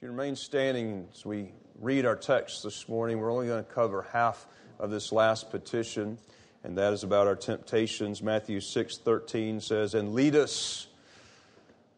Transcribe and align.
If 0.00 0.04
you 0.04 0.12
remain 0.12 0.34
standing 0.34 1.08
as 1.14 1.26
we 1.26 1.52
read 1.78 2.06
our 2.06 2.16
text 2.16 2.62
this 2.62 2.88
morning, 2.88 3.18
we're 3.18 3.30
only 3.30 3.48
going 3.48 3.62
to 3.62 3.70
cover 3.70 4.06
half 4.14 4.46
of 4.78 4.90
this 4.90 5.12
last 5.12 5.50
petition, 5.50 6.16
and 6.64 6.78
that 6.78 6.94
is 6.94 7.04
about 7.04 7.26
our 7.26 7.36
temptations. 7.36 8.22
Matthew 8.22 8.60
6 8.60 8.96
13 8.96 9.60
says, 9.60 9.92
And 9.92 10.14
lead 10.14 10.36
us, 10.36 10.86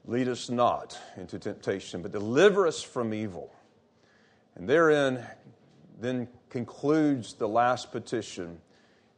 lead 0.04 0.26
us 0.26 0.50
not 0.50 0.98
into 1.16 1.38
temptation, 1.38 2.02
but 2.02 2.10
deliver 2.10 2.66
us 2.66 2.82
from 2.82 3.14
evil. 3.14 3.54
And 4.56 4.68
therein 4.68 5.24
then 6.00 6.26
concludes 6.50 7.34
the 7.34 7.48
last 7.48 7.92
petition 7.92 8.58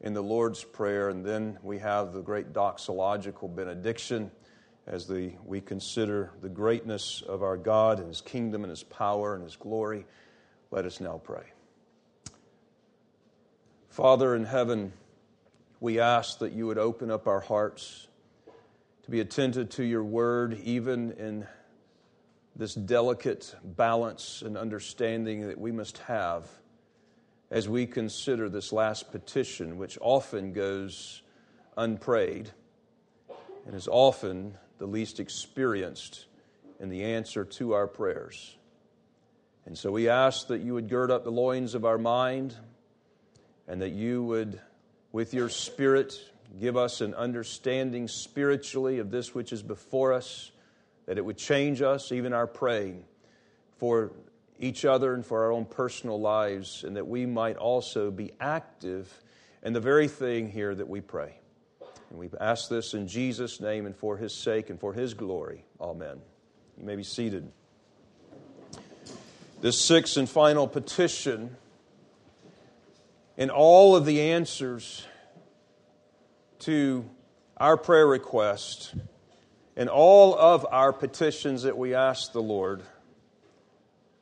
in 0.02 0.12
the 0.12 0.22
Lord's 0.22 0.62
Prayer, 0.62 1.08
and 1.08 1.24
then 1.24 1.58
we 1.62 1.78
have 1.78 2.12
the 2.12 2.20
great 2.20 2.52
doxological 2.52 3.56
benediction 3.56 4.30
as 4.86 5.06
the, 5.06 5.32
we 5.44 5.60
consider 5.60 6.30
the 6.42 6.48
greatness 6.48 7.22
of 7.22 7.42
our 7.42 7.56
God 7.56 7.98
and 7.98 8.08
His 8.08 8.20
kingdom 8.20 8.64
and 8.64 8.70
His 8.70 8.82
power 8.82 9.34
and 9.34 9.42
His 9.42 9.56
glory, 9.56 10.04
let 10.70 10.84
us 10.84 11.00
now 11.00 11.20
pray. 11.22 11.44
Father 13.88 14.34
in 14.34 14.44
heaven, 14.44 14.92
we 15.80 16.00
ask 16.00 16.38
that 16.40 16.52
you 16.52 16.66
would 16.66 16.78
open 16.78 17.10
up 17.10 17.26
our 17.26 17.40
hearts 17.40 18.08
to 19.04 19.10
be 19.10 19.20
attentive 19.20 19.68
to 19.70 19.84
your 19.84 20.02
word, 20.02 20.58
even 20.64 21.12
in 21.12 21.46
this 22.56 22.74
delicate 22.74 23.54
balance 23.62 24.42
and 24.42 24.56
understanding 24.56 25.46
that 25.46 25.58
we 25.58 25.72
must 25.72 25.98
have 25.98 26.48
as 27.50 27.68
we 27.68 27.86
consider 27.86 28.48
this 28.48 28.72
last 28.72 29.12
petition, 29.12 29.76
which 29.76 29.98
often 30.00 30.52
goes 30.52 31.22
unprayed 31.76 32.50
and 33.66 33.74
is 33.74 33.88
often 33.88 34.56
the 34.78 34.86
least 34.86 35.20
experienced 35.20 36.26
in 36.80 36.88
the 36.88 37.04
answer 37.04 37.44
to 37.44 37.72
our 37.72 37.86
prayers. 37.86 38.56
And 39.66 39.78
so 39.78 39.90
we 39.90 40.08
ask 40.08 40.48
that 40.48 40.60
you 40.60 40.74
would 40.74 40.88
gird 40.88 41.10
up 41.10 41.24
the 41.24 41.30
loins 41.30 41.74
of 41.74 41.84
our 41.84 41.98
mind 41.98 42.54
and 43.66 43.80
that 43.80 43.92
you 43.92 44.22
would, 44.24 44.60
with 45.12 45.32
your 45.32 45.48
Spirit, 45.48 46.14
give 46.60 46.76
us 46.76 47.00
an 47.00 47.14
understanding 47.14 48.08
spiritually 48.08 48.98
of 48.98 49.10
this 49.10 49.34
which 49.34 49.52
is 49.52 49.62
before 49.62 50.12
us, 50.12 50.50
that 51.06 51.16
it 51.16 51.24
would 51.24 51.38
change 51.38 51.80
us, 51.80 52.12
even 52.12 52.32
our 52.32 52.46
praying, 52.46 53.04
for 53.78 54.12
each 54.60 54.84
other 54.84 55.14
and 55.14 55.24
for 55.24 55.44
our 55.44 55.52
own 55.52 55.64
personal 55.64 56.20
lives, 56.20 56.84
and 56.84 56.96
that 56.96 57.06
we 57.06 57.24
might 57.26 57.56
also 57.56 58.10
be 58.10 58.32
active 58.40 59.22
in 59.62 59.72
the 59.72 59.80
very 59.80 60.08
thing 60.08 60.50
here 60.50 60.74
that 60.74 60.88
we 60.88 61.00
pray. 61.00 61.34
And 62.14 62.20
we 62.20 62.30
ask 62.40 62.68
this 62.68 62.94
in 62.94 63.08
Jesus' 63.08 63.60
name 63.60 63.86
and 63.86 63.96
for 63.96 64.16
his 64.16 64.32
sake 64.32 64.70
and 64.70 64.78
for 64.78 64.92
his 64.92 65.14
glory. 65.14 65.64
Amen. 65.80 66.20
You 66.78 66.84
may 66.84 66.94
be 66.94 67.02
seated. 67.02 67.50
This 69.60 69.80
sixth 69.80 70.16
and 70.16 70.30
final 70.30 70.68
petition, 70.68 71.56
and 73.36 73.50
all 73.50 73.96
of 73.96 74.06
the 74.06 74.30
answers 74.30 75.04
to 76.60 77.04
our 77.56 77.76
prayer 77.76 78.06
request, 78.06 78.94
and 79.76 79.88
all 79.88 80.38
of 80.38 80.64
our 80.70 80.92
petitions 80.92 81.64
that 81.64 81.76
we 81.76 81.96
ask 81.96 82.30
the 82.30 82.40
Lord, 82.40 82.82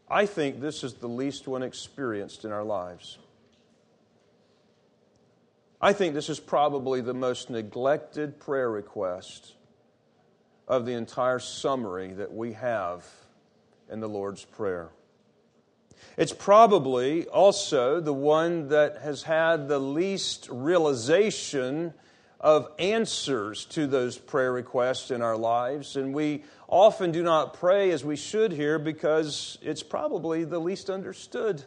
I 0.08 0.24
think 0.24 0.62
this 0.62 0.82
is 0.82 0.94
the 0.94 1.10
least 1.10 1.46
one 1.46 1.62
experienced 1.62 2.46
in 2.46 2.52
our 2.52 2.64
lives. 2.64 3.18
I 5.84 5.92
think 5.92 6.14
this 6.14 6.28
is 6.28 6.38
probably 6.38 7.00
the 7.00 7.12
most 7.12 7.50
neglected 7.50 8.38
prayer 8.38 8.70
request 8.70 9.54
of 10.68 10.86
the 10.86 10.92
entire 10.92 11.40
summary 11.40 12.12
that 12.12 12.32
we 12.32 12.52
have 12.52 13.04
in 13.90 13.98
the 13.98 14.08
Lord's 14.08 14.44
Prayer. 14.44 14.90
It's 16.16 16.32
probably 16.32 17.26
also 17.26 17.98
the 18.00 18.12
one 18.12 18.68
that 18.68 18.98
has 18.98 19.24
had 19.24 19.66
the 19.66 19.80
least 19.80 20.48
realization 20.52 21.94
of 22.38 22.70
answers 22.78 23.64
to 23.64 23.88
those 23.88 24.16
prayer 24.16 24.52
requests 24.52 25.10
in 25.10 25.20
our 25.20 25.36
lives. 25.36 25.96
And 25.96 26.14
we 26.14 26.44
often 26.68 27.10
do 27.10 27.24
not 27.24 27.54
pray 27.54 27.90
as 27.90 28.04
we 28.04 28.14
should 28.14 28.52
here 28.52 28.78
because 28.78 29.58
it's 29.62 29.82
probably 29.82 30.44
the 30.44 30.60
least 30.60 30.90
understood. 30.90 31.64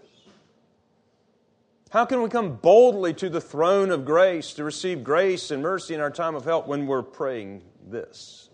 How 1.96 2.04
can 2.04 2.22
we 2.22 2.28
come 2.28 2.58
boldly 2.58 3.14
to 3.14 3.30
the 3.30 3.40
throne 3.40 3.90
of 3.90 4.04
grace 4.04 4.52
to 4.56 4.66
receive 4.66 5.02
grace 5.02 5.50
and 5.50 5.64
mercy 5.64 5.94
in 5.94 6.02
our 6.02 6.12
time 6.12 6.36
of 6.36 6.44
help 6.44 6.68
when 6.68 6.88
we're 6.88 7.02
praying 7.02 7.62
this? 7.88 8.50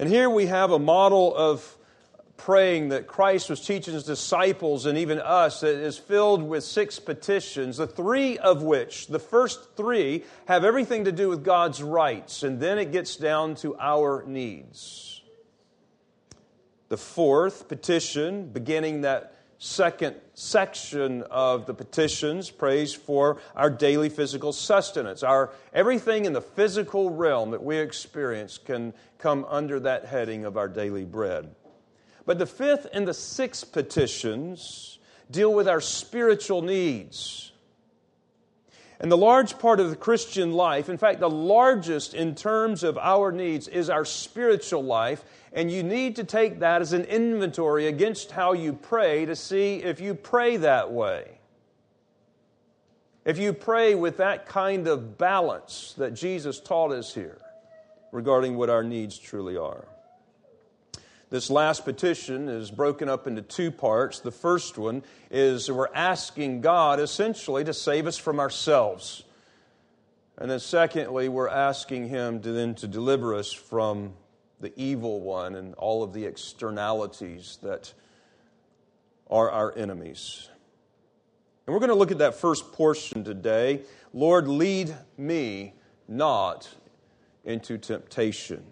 And 0.00 0.08
here 0.08 0.28
we 0.28 0.46
have 0.46 0.72
a 0.72 0.80
model 0.80 1.32
of 1.36 1.76
praying 2.36 2.88
that 2.88 3.06
Christ 3.06 3.48
was 3.48 3.64
teaching 3.64 3.94
his 3.94 4.02
disciples 4.02 4.84
and 4.84 4.98
even 4.98 5.20
us 5.20 5.60
that 5.60 5.76
is 5.76 5.96
filled 5.96 6.42
with 6.42 6.64
six 6.64 6.98
petitions, 6.98 7.76
the 7.76 7.86
three 7.86 8.36
of 8.38 8.64
which, 8.64 9.06
the 9.06 9.20
first 9.20 9.76
three, 9.76 10.24
have 10.46 10.64
everything 10.64 11.04
to 11.04 11.12
do 11.12 11.28
with 11.28 11.44
God's 11.44 11.84
rights, 11.84 12.42
and 12.42 12.58
then 12.58 12.80
it 12.80 12.90
gets 12.90 13.14
down 13.14 13.54
to 13.54 13.78
our 13.78 14.24
needs. 14.26 15.22
The 16.88 16.96
fourth 16.96 17.68
petition, 17.68 18.48
beginning 18.48 19.02
that 19.02 19.36
second 19.62 20.16
section 20.32 21.22
of 21.24 21.66
the 21.66 21.74
petitions 21.74 22.50
prays 22.50 22.94
for 22.94 23.38
our 23.54 23.68
daily 23.68 24.08
physical 24.08 24.54
sustenance. 24.54 25.22
Our, 25.22 25.52
everything 25.74 26.24
in 26.24 26.32
the 26.32 26.40
physical 26.40 27.10
realm 27.10 27.50
that 27.50 27.62
we 27.62 27.76
experience 27.76 28.56
can 28.56 28.94
come 29.18 29.44
under 29.46 29.78
that 29.80 30.06
heading 30.06 30.46
of 30.46 30.56
our 30.56 30.66
daily 30.66 31.04
bread. 31.04 31.54
But 32.24 32.38
the 32.38 32.46
fifth 32.46 32.86
and 32.90 33.06
the 33.06 33.12
sixth 33.12 33.70
petitions 33.70 34.98
deal 35.30 35.52
with 35.52 35.68
our 35.68 35.82
spiritual 35.82 36.62
needs. 36.62 37.52
And 38.98 39.12
the 39.12 39.16
large 39.16 39.58
part 39.58 39.78
of 39.78 39.90
the 39.90 39.96
Christian 39.96 40.52
life, 40.52 40.88
in 40.88 40.96
fact, 40.96 41.20
the 41.20 41.28
largest 41.28 42.14
in 42.14 42.34
terms 42.34 42.82
of 42.82 42.96
our 42.96 43.30
needs, 43.30 43.68
is 43.68 43.90
our 43.90 44.06
spiritual 44.06 44.84
life 44.84 45.22
and 45.52 45.70
you 45.70 45.82
need 45.82 46.16
to 46.16 46.24
take 46.24 46.60
that 46.60 46.80
as 46.80 46.92
an 46.92 47.04
inventory 47.04 47.86
against 47.88 48.30
how 48.30 48.52
you 48.52 48.72
pray 48.72 49.24
to 49.26 49.34
see 49.34 49.76
if 49.76 50.00
you 50.00 50.14
pray 50.14 50.56
that 50.58 50.92
way. 50.92 51.38
If 53.24 53.38
you 53.38 53.52
pray 53.52 53.94
with 53.94 54.18
that 54.18 54.46
kind 54.46 54.86
of 54.86 55.18
balance 55.18 55.94
that 55.98 56.14
Jesus 56.14 56.60
taught 56.60 56.92
us 56.92 57.14
here 57.14 57.38
regarding 58.12 58.56
what 58.56 58.70
our 58.70 58.82
needs 58.82 59.18
truly 59.18 59.56
are. 59.56 59.84
This 61.30 61.48
last 61.48 61.84
petition 61.84 62.48
is 62.48 62.72
broken 62.72 63.08
up 63.08 63.28
into 63.28 63.42
two 63.42 63.70
parts. 63.70 64.18
The 64.18 64.32
first 64.32 64.78
one 64.78 65.04
is 65.30 65.70
we're 65.70 65.92
asking 65.94 66.60
God 66.60 66.98
essentially 66.98 67.62
to 67.64 67.74
save 67.74 68.08
us 68.08 68.18
from 68.18 68.40
ourselves. 68.40 69.22
And 70.38 70.50
then 70.50 70.58
secondly, 70.58 71.28
we're 71.28 71.48
asking 71.48 72.08
Him 72.08 72.40
to 72.40 72.50
then 72.50 72.74
to 72.76 72.88
deliver 72.88 73.34
us 73.34 73.52
from 73.52 74.14
the 74.60 74.72
evil 74.76 75.20
one 75.20 75.54
and 75.54 75.74
all 75.74 76.02
of 76.02 76.12
the 76.12 76.24
externalities 76.24 77.58
that 77.62 77.92
are 79.30 79.50
our 79.50 79.76
enemies. 79.76 80.48
And 81.66 81.74
we're 81.74 81.80
going 81.80 81.90
to 81.90 81.96
look 81.96 82.10
at 82.10 82.18
that 82.18 82.34
first 82.34 82.72
portion 82.72 83.24
today. 83.24 83.82
Lord, 84.12 84.48
lead 84.48 84.94
me 85.16 85.74
not 86.08 86.68
into 87.44 87.78
temptation. 87.78 88.64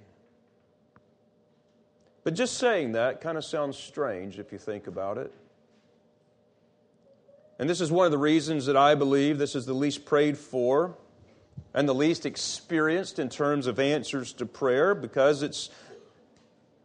But 2.24 2.34
just 2.34 2.58
saying 2.58 2.92
that 2.92 3.20
kind 3.20 3.38
of 3.38 3.44
sounds 3.44 3.78
strange 3.78 4.38
if 4.38 4.52
you 4.52 4.58
think 4.58 4.86
about 4.86 5.16
it. 5.16 5.32
And 7.58 7.68
this 7.68 7.80
is 7.80 7.90
one 7.90 8.04
of 8.04 8.12
the 8.12 8.18
reasons 8.18 8.66
that 8.66 8.76
I 8.76 8.94
believe 8.94 9.38
this 9.38 9.54
is 9.54 9.64
the 9.64 9.74
least 9.74 10.04
prayed 10.04 10.36
for 10.36 10.96
and 11.74 11.88
the 11.88 11.94
least 11.94 12.26
experienced 12.26 13.18
in 13.18 13.28
terms 13.28 13.66
of 13.66 13.78
answers 13.78 14.32
to 14.34 14.46
prayer 14.46 14.94
because 14.94 15.42
it's 15.42 15.70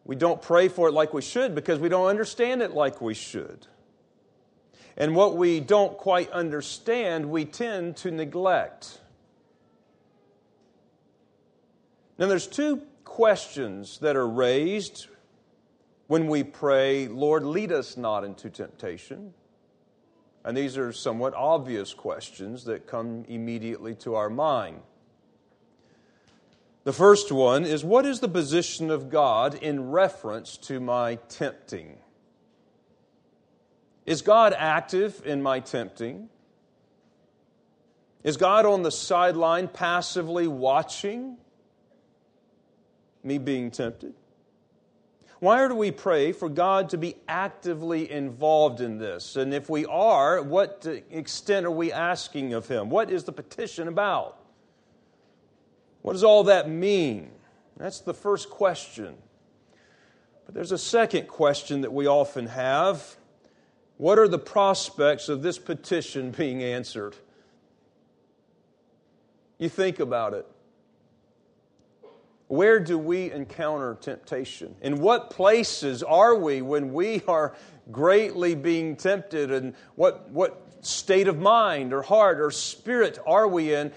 we 0.06 0.16
don't 0.16 0.42
pray 0.42 0.68
for 0.68 0.90
it 0.90 0.92
like 0.92 1.14
we 1.14 1.22
should 1.22 1.56
because 1.56 1.80
we 1.80 1.90
don't 1.90 2.08
understand 2.08 2.62
it 2.62 2.72
like 2.72 3.02
we 3.02 3.14
should. 3.14 3.68
And 4.98 5.16
what 5.16 5.38
we 5.38 5.60
don't 5.60 5.98
quite 5.98 6.30
understand, 6.32 7.30
we 7.30 7.46
tend 7.46 7.98
to 7.98 8.12
neglect. 8.12 9.00
Now, 12.20 12.28
there's 12.28 12.48
two 12.48 12.84
questions 13.06 13.98
that 14.00 14.16
are 14.16 14.28
raised 14.28 15.08
when 16.08 16.28
we 16.28 16.44
pray, 16.44 17.08
Lord, 17.08 17.44
lead 17.44 17.72
us 17.72 17.98
not 17.98 18.24
into 18.24 18.50
temptation. 18.50 19.34
And 20.46 20.58
these 20.58 20.78
are 20.78 20.92
somewhat 20.92 21.34
obvious 21.34 21.94
questions 21.94 22.66
that 22.66 22.86
come 22.86 23.24
immediately 23.28 23.96
to 23.96 24.16
our 24.16 24.30
mind. 24.30 24.82
The 26.84 26.94
first 26.94 27.32
one 27.32 27.64
is 27.66 27.84
What 27.84 28.06
is 28.06 28.20
the 28.20 28.28
position 28.28 28.92
of 28.92 29.10
God 29.10 29.56
in 29.56 29.92
reference 29.92 30.58
to 30.58 30.80
my 30.80 31.16
tempting? 31.30 31.98
Is 34.06 34.22
God 34.22 34.54
active 34.58 35.22
in 35.26 35.42
my 35.42 35.62
tempting? 35.62 36.28
Is 38.24 38.38
God 38.38 38.66
on 38.66 38.84
the 38.84 38.92
sideline 38.92 39.68
passively 39.68 40.48
watching 40.48 41.38
me 43.24 43.38
being 43.38 43.72
tempted? 43.72 44.14
Why 45.44 45.68
do 45.68 45.76
we 45.76 45.92
pray 45.92 46.32
for 46.32 46.48
God 46.48 46.88
to 46.92 46.98
be 46.98 47.18
actively 47.28 48.10
involved 48.10 48.80
in 48.80 48.98
this? 48.98 49.36
And 49.36 49.54
if 49.54 49.70
we 49.70 49.86
are, 49.86 50.42
what 50.42 50.88
extent 51.12 51.66
are 51.66 51.72
we 51.72 51.92
asking 51.92 52.54
of 52.54 52.70
Him? 52.70 52.90
What 52.90 53.12
is 53.12 53.26
the 53.26 53.34
petition 53.34 53.90
about? 53.90 54.40
What 56.02 56.14
does 56.14 56.24
all 56.24 56.46
that 56.46 56.70
mean? 56.70 57.30
That's 57.76 58.00
the 58.00 58.14
first 58.14 58.50
question. 58.50 59.18
But 60.46 60.56
there's 60.56 60.72
a 60.72 60.78
second 60.78 61.28
question 61.28 61.82
that 61.82 61.92
we 61.92 62.08
often 62.08 62.48
have 62.48 63.18
What 63.98 64.18
are 64.18 64.30
the 64.30 64.40
prospects 64.40 65.28
of 65.28 65.42
this 65.42 65.60
petition 65.60 66.32
being 66.32 66.64
answered? 66.64 67.18
You 69.58 69.68
think 69.68 70.00
about 70.00 70.36
it. 70.36 70.48
Where 72.54 72.80
do 72.80 73.00
we 73.00 73.32
encounter 73.32 73.98
temptation? 74.00 74.76
In 74.84 75.00
what 75.00 75.32
places 75.32 76.04
are 76.04 76.36
we 76.36 76.62
when 76.62 76.94
we 76.94 77.24
are 77.28 77.56
greatly 77.92 78.54
being 78.54 78.96
tempted? 78.96 79.50
And 79.50 79.74
what, 79.96 80.30
what 80.30 80.62
state 80.82 81.28
of 81.28 81.40
mind 81.40 81.94
or 81.94 82.04
heart 82.04 82.40
or 82.40 82.52
spirit 82.52 83.18
are 83.26 83.48
we 83.48 83.74
in? 83.74 83.92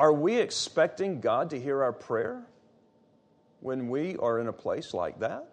Are 0.00 0.12
we 0.12 0.38
expecting 0.38 1.20
God 1.20 1.50
to 1.50 1.60
hear 1.60 1.84
our 1.84 1.92
prayer 1.92 2.42
when 3.60 3.90
we 3.90 4.16
are 4.16 4.40
in 4.40 4.48
a 4.48 4.52
place 4.52 4.92
like 4.92 5.20
that? 5.20 5.46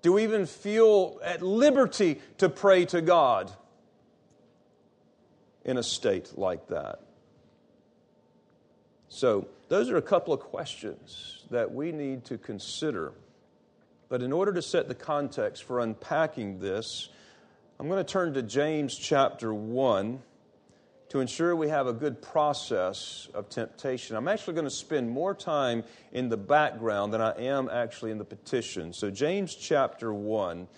Do 0.00 0.12
we 0.12 0.22
even 0.22 0.46
feel 0.46 1.18
at 1.24 1.42
liberty 1.42 2.20
to 2.36 2.48
pray 2.48 2.84
to 2.84 3.00
God 3.00 3.50
in 5.64 5.76
a 5.76 5.82
state 5.82 6.38
like 6.38 6.68
that? 6.68 7.00
So, 9.08 9.48
those 9.68 9.90
are 9.90 9.96
a 9.96 10.02
couple 10.02 10.34
of 10.34 10.40
questions 10.40 11.44
that 11.50 11.72
we 11.72 11.92
need 11.92 12.24
to 12.26 12.38
consider. 12.38 13.12
But 14.08 14.22
in 14.22 14.32
order 14.32 14.52
to 14.52 14.62
set 14.62 14.88
the 14.88 14.94
context 14.94 15.64
for 15.64 15.80
unpacking 15.80 16.60
this, 16.60 17.08
I'm 17.78 17.88
going 17.88 18.04
to 18.04 18.12
turn 18.12 18.34
to 18.34 18.42
James 18.42 18.96
chapter 18.96 19.52
1 19.54 20.22
to 21.10 21.20
ensure 21.20 21.56
we 21.56 21.68
have 21.68 21.86
a 21.86 21.92
good 21.92 22.20
process 22.20 23.28
of 23.32 23.48
temptation. 23.48 24.14
I'm 24.16 24.28
actually 24.28 24.54
going 24.54 24.66
to 24.66 24.70
spend 24.70 25.08
more 25.08 25.34
time 25.34 25.84
in 26.12 26.28
the 26.28 26.36
background 26.36 27.14
than 27.14 27.22
I 27.22 27.32
am 27.38 27.70
actually 27.70 28.10
in 28.10 28.18
the 28.18 28.24
petition. 28.24 28.92
So, 28.92 29.10
James 29.10 29.54
chapter 29.54 30.12
1, 30.12 30.68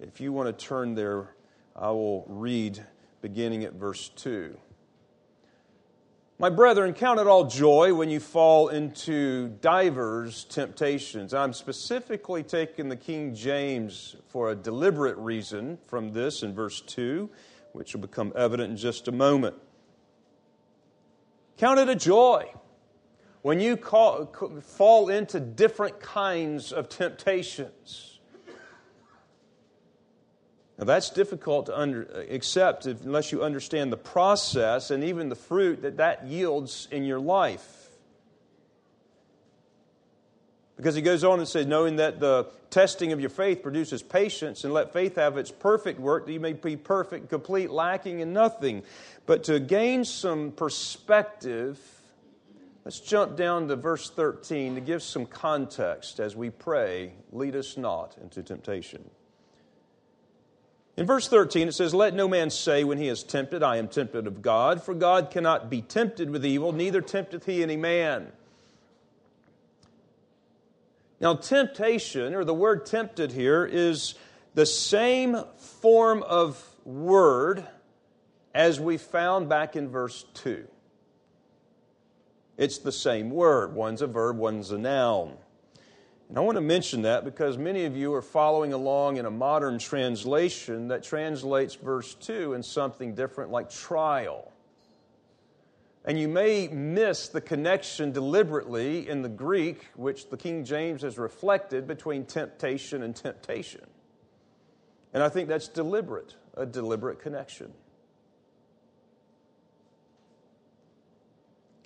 if 0.00 0.20
you 0.20 0.32
want 0.32 0.46
to 0.46 0.64
turn 0.64 0.94
there, 0.94 1.34
I 1.74 1.90
will 1.90 2.24
read 2.28 2.84
beginning 3.20 3.64
at 3.64 3.74
verse 3.74 4.10
2. 4.10 4.56
My 6.40 6.48
brethren, 6.48 6.94
count 6.94 7.20
it 7.20 7.26
all 7.26 7.44
joy 7.44 7.92
when 7.92 8.08
you 8.08 8.18
fall 8.18 8.68
into 8.68 9.48
divers 9.60 10.44
temptations. 10.44 11.34
I'm 11.34 11.52
specifically 11.52 12.42
taking 12.42 12.88
the 12.88 12.96
King 12.96 13.34
James 13.34 14.16
for 14.28 14.48
a 14.48 14.56
deliberate 14.56 15.18
reason 15.18 15.76
from 15.86 16.14
this 16.14 16.42
in 16.42 16.54
verse 16.54 16.80
2, 16.80 17.28
which 17.72 17.92
will 17.92 18.00
become 18.00 18.32
evident 18.34 18.70
in 18.70 18.78
just 18.78 19.06
a 19.06 19.12
moment. 19.12 19.54
Count 21.58 21.78
it 21.78 21.90
a 21.90 21.94
joy 21.94 22.50
when 23.42 23.60
you 23.60 23.76
call, 23.76 24.32
fall 24.62 25.10
into 25.10 25.40
different 25.40 26.00
kinds 26.00 26.72
of 26.72 26.88
temptations. 26.88 28.09
Now, 30.80 30.86
that's 30.86 31.10
difficult 31.10 31.66
to 31.66 31.78
under, 31.78 32.08
uh, 32.10 32.34
accept 32.34 32.86
unless 32.86 33.32
you 33.32 33.42
understand 33.42 33.92
the 33.92 33.98
process 33.98 34.90
and 34.90 35.04
even 35.04 35.28
the 35.28 35.36
fruit 35.36 35.82
that 35.82 35.98
that 35.98 36.26
yields 36.26 36.88
in 36.90 37.04
your 37.04 37.20
life. 37.20 37.90
Because 40.78 40.94
he 40.94 41.02
goes 41.02 41.22
on 41.22 41.38
and 41.38 41.46
says, 41.46 41.66
knowing 41.66 41.96
that 41.96 42.18
the 42.18 42.46
testing 42.70 43.12
of 43.12 43.20
your 43.20 43.28
faith 43.28 43.62
produces 43.62 44.02
patience, 44.02 44.64
and 44.64 44.72
let 44.72 44.94
faith 44.94 45.16
have 45.16 45.36
its 45.36 45.50
perfect 45.50 46.00
work, 46.00 46.24
that 46.24 46.32
you 46.32 46.40
may 46.40 46.54
be 46.54 46.78
perfect, 46.78 47.28
complete, 47.28 47.70
lacking 47.70 48.20
in 48.20 48.32
nothing. 48.32 48.82
But 49.26 49.44
to 49.44 49.60
gain 49.60 50.06
some 50.06 50.50
perspective, 50.50 51.78
let's 52.86 53.00
jump 53.00 53.36
down 53.36 53.68
to 53.68 53.76
verse 53.76 54.08
13 54.08 54.76
to 54.76 54.80
give 54.80 55.02
some 55.02 55.26
context 55.26 56.20
as 56.20 56.34
we 56.34 56.48
pray, 56.48 57.12
lead 57.32 57.54
us 57.54 57.76
not 57.76 58.16
into 58.22 58.42
temptation. 58.42 59.04
In 61.00 61.06
verse 61.06 61.28
13, 61.28 61.68
it 61.68 61.72
says, 61.72 61.94
Let 61.94 62.12
no 62.12 62.28
man 62.28 62.50
say 62.50 62.84
when 62.84 62.98
he 62.98 63.08
is 63.08 63.22
tempted, 63.22 63.62
I 63.62 63.78
am 63.78 63.88
tempted 63.88 64.26
of 64.26 64.42
God, 64.42 64.82
for 64.82 64.92
God 64.92 65.30
cannot 65.30 65.70
be 65.70 65.80
tempted 65.80 66.28
with 66.28 66.44
evil, 66.44 66.72
neither 66.72 67.00
tempteth 67.00 67.46
he 67.46 67.62
any 67.62 67.78
man. 67.78 68.30
Now, 71.18 71.36
temptation, 71.36 72.34
or 72.34 72.44
the 72.44 72.52
word 72.52 72.84
tempted 72.84 73.32
here, 73.32 73.64
is 73.64 74.14
the 74.52 74.66
same 74.66 75.38
form 75.56 76.22
of 76.22 76.62
word 76.84 77.66
as 78.54 78.78
we 78.78 78.98
found 78.98 79.48
back 79.48 79.76
in 79.76 79.88
verse 79.88 80.26
2. 80.34 80.68
It's 82.58 82.76
the 82.76 82.92
same 82.92 83.30
word. 83.30 83.74
One's 83.74 84.02
a 84.02 84.06
verb, 84.06 84.36
one's 84.36 84.70
a 84.70 84.76
noun. 84.76 85.38
And 86.30 86.38
I 86.38 86.42
want 86.42 86.54
to 86.54 86.62
mention 86.62 87.02
that 87.02 87.24
because 87.24 87.58
many 87.58 87.86
of 87.86 87.96
you 87.96 88.14
are 88.14 88.22
following 88.22 88.72
along 88.72 89.16
in 89.16 89.26
a 89.26 89.30
modern 89.32 89.80
translation 89.80 90.86
that 90.86 91.02
translates 91.02 91.74
verse 91.74 92.14
2 92.14 92.54
in 92.54 92.62
something 92.62 93.16
different, 93.16 93.50
like 93.50 93.68
trial. 93.68 94.52
And 96.04 96.16
you 96.16 96.28
may 96.28 96.68
miss 96.68 97.26
the 97.26 97.40
connection 97.40 98.12
deliberately 98.12 99.08
in 99.08 99.22
the 99.22 99.28
Greek, 99.28 99.88
which 99.96 100.30
the 100.30 100.36
King 100.36 100.64
James 100.64 101.02
has 101.02 101.18
reflected 101.18 101.88
between 101.88 102.24
temptation 102.24 103.02
and 103.02 103.14
temptation. 103.14 103.84
And 105.12 105.24
I 105.24 105.28
think 105.28 105.48
that's 105.48 105.66
deliberate, 105.66 106.36
a 106.54 106.64
deliberate 106.64 107.18
connection. 107.20 107.72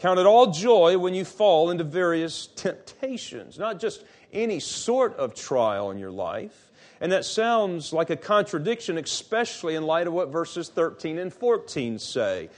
Count 0.05 0.21
it 0.21 0.27
all 0.27 0.49
joy 0.49 0.99
when 0.99 1.15
you 1.15 1.25
fall 1.25 1.71
into 1.71 1.83
various 1.83 2.49
temptations, 2.49 3.59
not 3.59 3.81
just 3.81 4.05
any 4.35 4.61
sort 4.61 5.17
of 5.17 5.35
trial 5.35 5.91
in 5.91 5.97
your 5.97 6.11
life. 6.11 6.71
And 7.01 7.11
that 7.11 7.25
sounds 7.25 7.91
like 7.91 8.11
a 8.11 8.17
contradiction, 8.17 8.99
especially 8.99 9.77
in 9.77 9.83
light 9.83 10.07
of 10.07 10.13
what 10.13 10.29
verses 10.29 10.69
13 10.69 11.19
and 11.19 11.33
14 11.33 11.99
say. 11.99 12.51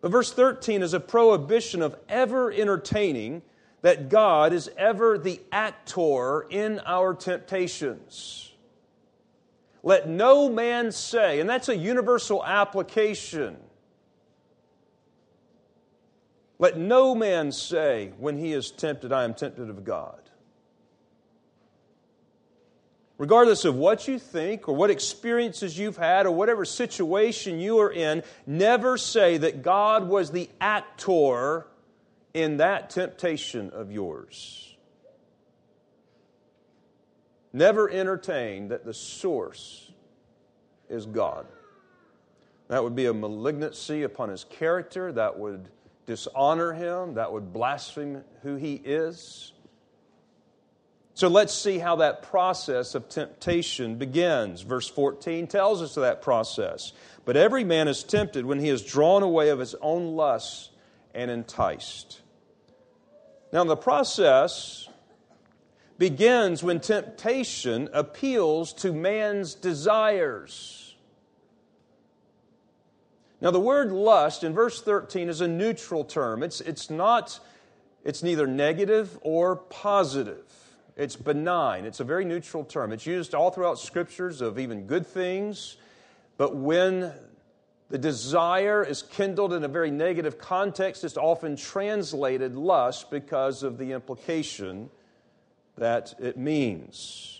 But 0.00 0.12
verse 0.12 0.32
13 0.32 0.80
is 0.84 0.94
a 0.94 1.00
prohibition 1.00 1.82
of 1.82 1.96
ever 2.08 2.52
entertaining 2.52 3.42
that 3.82 4.08
God 4.08 4.52
is 4.52 4.70
ever 4.78 5.18
the 5.18 5.40
actor 5.50 6.42
in 6.50 6.82
our 6.86 7.14
temptations. 7.14 8.52
Let 9.82 10.08
no 10.08 10.48
man 10.48 10.92
say, 10.92 11.40
and 11.40 11.50
that's 11.50 11.68
a 11.68 11.76
universal 11.76 12.44
application 12.44 13.56
let 16.58 16.78
no 16.78 17.14
man 17.14 17.52
say 17.52 18.12
when 18.18 18.38
he 18.38 18.52
is 18.52 18.70
tempted, 18.70 19.12
I 19.12 19.24
am 19.24 19.34
tempted 19.34 19.68
of 19.68 19.84
God. 19.84 20.20
Regardless 23.16 23.64
of 23.64 23.76
what 23.76 24.08
you 24.08 24.18
think 24.18 24.68
or 24.68 24.74
what 24.74 24.90
experiences 24.90 25.78
you've 25.78 25.96
had 25.96 26.26
or 26.26 26.32
whatever 26.32 26.64
situation 26.64 27.60
you 27.60 27.78
are 27.78 27.92
in, 27.92 28.22
never 28.46 28.98
say 28.98 29.36
that 29.38 29.62
God 29.62 30.08
was 30.08 30.30
the 30.30 30.50
actor 30.60 31.66
in 32.32 32.56
that 32.56 32.90
temptation 32.90 33.70
of 33.70 33.92
yours. 33.92 34.76
Never 37.52 37.88
entertain 37.88 38.68
that 38.68 38.84
the 38.84 38.94
source 38.94 39.92
is 40.88 41.06
God. 41.06 41.46
That 42.66 42.82
would 42.82 42.96
be 42.96 43.06
a 43.06 43.14
malignancy 43.14 44.02
upon 44.02 44.30
his 44.30 44.42
character. 44.42 45.12
That 45.12 45.38
would 45.38 45.68
dishonor 46.06 46.72
him, 46.72 47.14
that 47.14 47.32
would 47.32 47.52
blaspheme 47.52 48.22
who 48.42 48.56
he 48.56 48.74
is. 48.74 49.52
So 51.14 51.28
let's 51.28 51.54
see 51.54 51.78
how 51.78 51.96
that 51.96 52.22
process 52.22 52.96
of 52.96 53.08
temptation 53.08 53.96
begins. 53.96 54.62
Verse 54.62 54.88
14 54.88 55.46
tells 55.46 55.80
us 55.80 55.96
of 55.96 56.02
that 56.02 56.22
process. 56.22 56.92
But 57.24 57.36
every 57.36 57.62
man 57.62 57.86
is 57.86 58.02
tempted 58.02 58.44
when 58.44 58.58
he 58.58 58.68
is 58.68 58.82
drawn 58.82 59.22
away 59.22 59.50
of 59.50 59.60
his 59.60 59.76
own 59.76 60.16
lusts 60.16 60.70
and 61.14 61.30
enticed. 61.30 62.20
Now, 63.52 63.62
the 63.62 63.76
process 63.76 64.88
begins 65.96 66.64
when 66.64 66.80
temptation 66.80 67.88
appeals 67.92 68.72
to 68.72 68.92
man's 68.92 69.54
desires. 69.54 70.83
Now, 73.44 73.50
the 73.50 73.60
word 73.60 73.92
lust 73.92 74.42
in 74.42 74.54
verse 74.54 74.80
13 74.80 75.28
is 75.28 75.42
a 75.42 75.46
neutral 75.46 76.02
term. 76.02 76.42
It's, 76.42 76.62
it's 76.62 76.88
not, 76.88 77.38
it's 78.02 78.22
neither 78.22 78.46
negative 78.46 79.18
or 79.20 79.56
positive. 79.56 80.46
It's 80.96 81.14
benign. 81.14 81.84
It's 81.84 82.00
a 82.00 82.04
very 82.04 82.24
neutral 82.24 82.64
term. 82.64 82.90
It's 82.90 83.04
used 83.04 83.34
all 83.34 83.50
throughout 83.50 83.78
scriptures 83.78 84.40
of 84.40 84.58
even 84.58 84.86
good 84.86 85.06
things, 85.06 85.76
but 86.38 86.56
when 86.56 87.12
the 87.90 87.98
desire 87.98 88.82
is 88.82 89.02
kindled 89.02 89.52
in 89.52 89.62
a 89.62 89.68
very 89.68 89.90
negative 89.90 90.38
context. 90.38 91.04
It's 91.04 91.18
often 91.18 91.54
translated 91.54 92.56
lust 92.56 93.10
because 93.10 93.62
of 93.62 93.76
the 93.76 93.92
implication 93.92 94.88
that 95.76 96.14
it 96.18 96.38
means. 96.38 97.33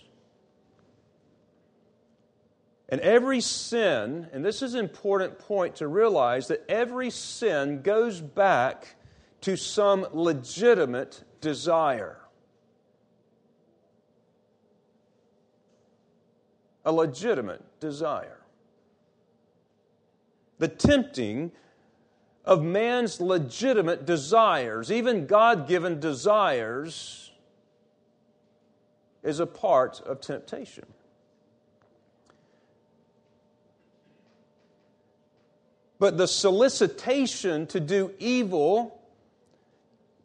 And 2.87 3.01
every 3.01 3.41
sin, 3.41 4.27
and 4.31 4.45
this 4.45 4.61
is 4.61 4.75
an 4.75 4.79
important 4.79 5.39
point 5.39 5.77
to 5.77 5.87
realize 5.87 6.47
that 6.47 6.63
every 6.69 7.09
sin 7.09 7.81
goes 7.81 8.21
back 8.21 8.95
to 9.41 9.55
some 9.55 10.05
legitimate 10.11 11.23
desire. 11.41 12.19
A 16.83 16.91
legitimate 16.91 17.63
desire. 17.79 18.37
The 20.59 20.67
tempting 20.67 21.51
of 22.45 22.63
man's 22.63 23.19
legitimate 23.19 24.05
desires, 24.05 24.91
even 24.91 25.25
God 25.25 25.67
given 25.67 25.99
desires, 25.99 27.31
is 29.23 29.39
a 29.39 29.47
part 29.47 29.99
of 30.01 30.21
temptation. 30.21 30.85
But 36.05 36.17
the 36.17 36.27
solicitation 36.27 37.65
to 37.65 37.79
do 37.79 38.13
evil 38.19 39.01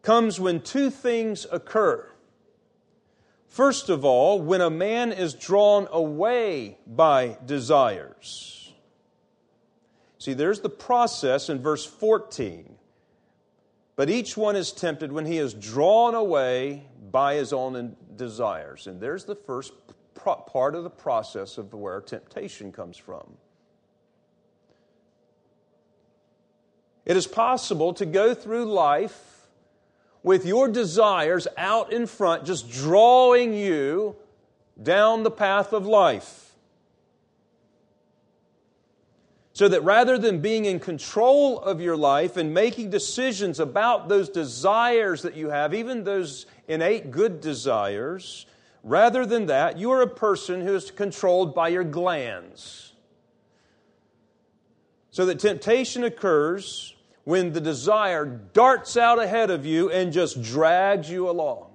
comes 0.02 0.38
when 0.38 0.60
two 0.60 0.90
things 0.90 1.46
occur. 1.50 2.06
First 3.48 3.88
of 3.88 4.04
all, 4.04 4.42
when 4.42 4.60
a 4.60 4.68
man 4.68 5.10
is 5.10 5.32
drawn 5.32 5.88
away 5.90 6.76
by 6.86 7.38
desires. 7.46 8.74
See, 10.18 10.34
there's 10.34 10.60
the 10.60 10.68
process 10.68 11.48
in 11.48 11.62
verse 11.62 11.86
14. 11.86 12.76
But 13.96 14.10
each 14.10 14.36
one 14.36 14.56
is 14.56 14.72
tempted 14.72 15.10
when 15.10 15.24
he 15.24 15.38
is 15.38 15.54
drawn 15.54 16.14
away 16.14 16.88
by 17.10 17.36
his 17.36 17.54
own 17.54 17.96
desires. 18.16 18.86
And 18.86 19.00
there's 19.00 19.24
the 19.24 19.34
first 19.34 19.72
part 20.14 20.74
of 20.74 20.84
the 20.84 20.90
process 20.90 21.56
of 21.56 21.72
where 21.72 22.02
temptation 22.02 22.70
comes 22.70 22.98
from. 22.98 23.38
It 27.04 27.16
is 27.16 27.26
possible 27.26 27.94
to 27.94 28.06
go 28.06 28.34
through 28.34 28.66
life 28.66 29.48
with 30.22 30.44
your 30.44 30.68
desires 30.68 31.48
out 31.56 31.92
in 31.92 32.06
front, 32.06 32.44
just 32.44 32.70
drawing 32.70 33.54
you 33.54 34.16
down 34.80 35.22
the 35.22 35.30
path 35.30 35.72
of 35.72 35.86
life. 35.86 36.46
So 39.52 39.68
that 39.68 39.82
rather 39.82 40.16
than 40.16 40.40
being 40.40 40.64
in 40.64 40.80
control 40.80 41.58
of 41.60 41.80
your 41.80 41.96
life 41.96 42.36
and 42.36 42.54
making 42.54 42.90
decisions 42.90 43.60
about 43.60 44.08
those 44.08 44.28
desires 44.30 45.22
that 45.22 45.36
you 45.36 45.50
have, 45.50 45.74
even 45.74 46.04
those 46.04 46.46
innate 46.66 47.10
good 47.10 47.40
desires, 47.40 48.46
rather 48.82 49.26
than 49.26 49.46
that, 49.46 49.76
you 49.76 49.90
are 49.90 50.00
a 50.00 50.06
person 50.06 50.62
who 50.62 50.74
is 50.74 50.90
controlled 50.90 51.54
by 51.54 51.68
your 51.68 51.84
glands. 51.84 52.89
So 55.10 55.26
that 55.26 55.40
temptation 55.40 56.04
occurs 56.04 56.94
when 57.24 57.52
the 57.52 57.60
desire 57.60 58.24
darts 58.26 58.96
out 58.96 59.18
ahead 59.18 59.50
of 59.50 59.66
you 59.66 59.90
and 59.90 60.12
just 60.12 60.42
drags 60.42 61.10
you 61.10 61.28
along. 61.28 61.66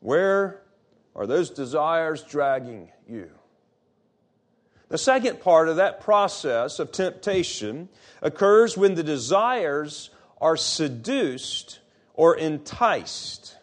Where 0.00 0.62
are 1.14 1.26
those 1.26 1.50
desires 1.50 2.22
dragging 2.22 2.90
you? 3.08 3.30
The 4.88 4.98
second 4.98 5.40
part 5.40 5.68
of 5.68 5.76
that 5.76 6.02
process 6.02 6.78
of 6.78 6.92
temptation 6.92 7.88
occurs 8.20 8.76
when 8.76 8.94
the 8.94 9.02
desires 9.02 10.10
are 10.40 10.56
seduced 10.56 11.80
or 12.12 12.36
enticed. 12.36 13.56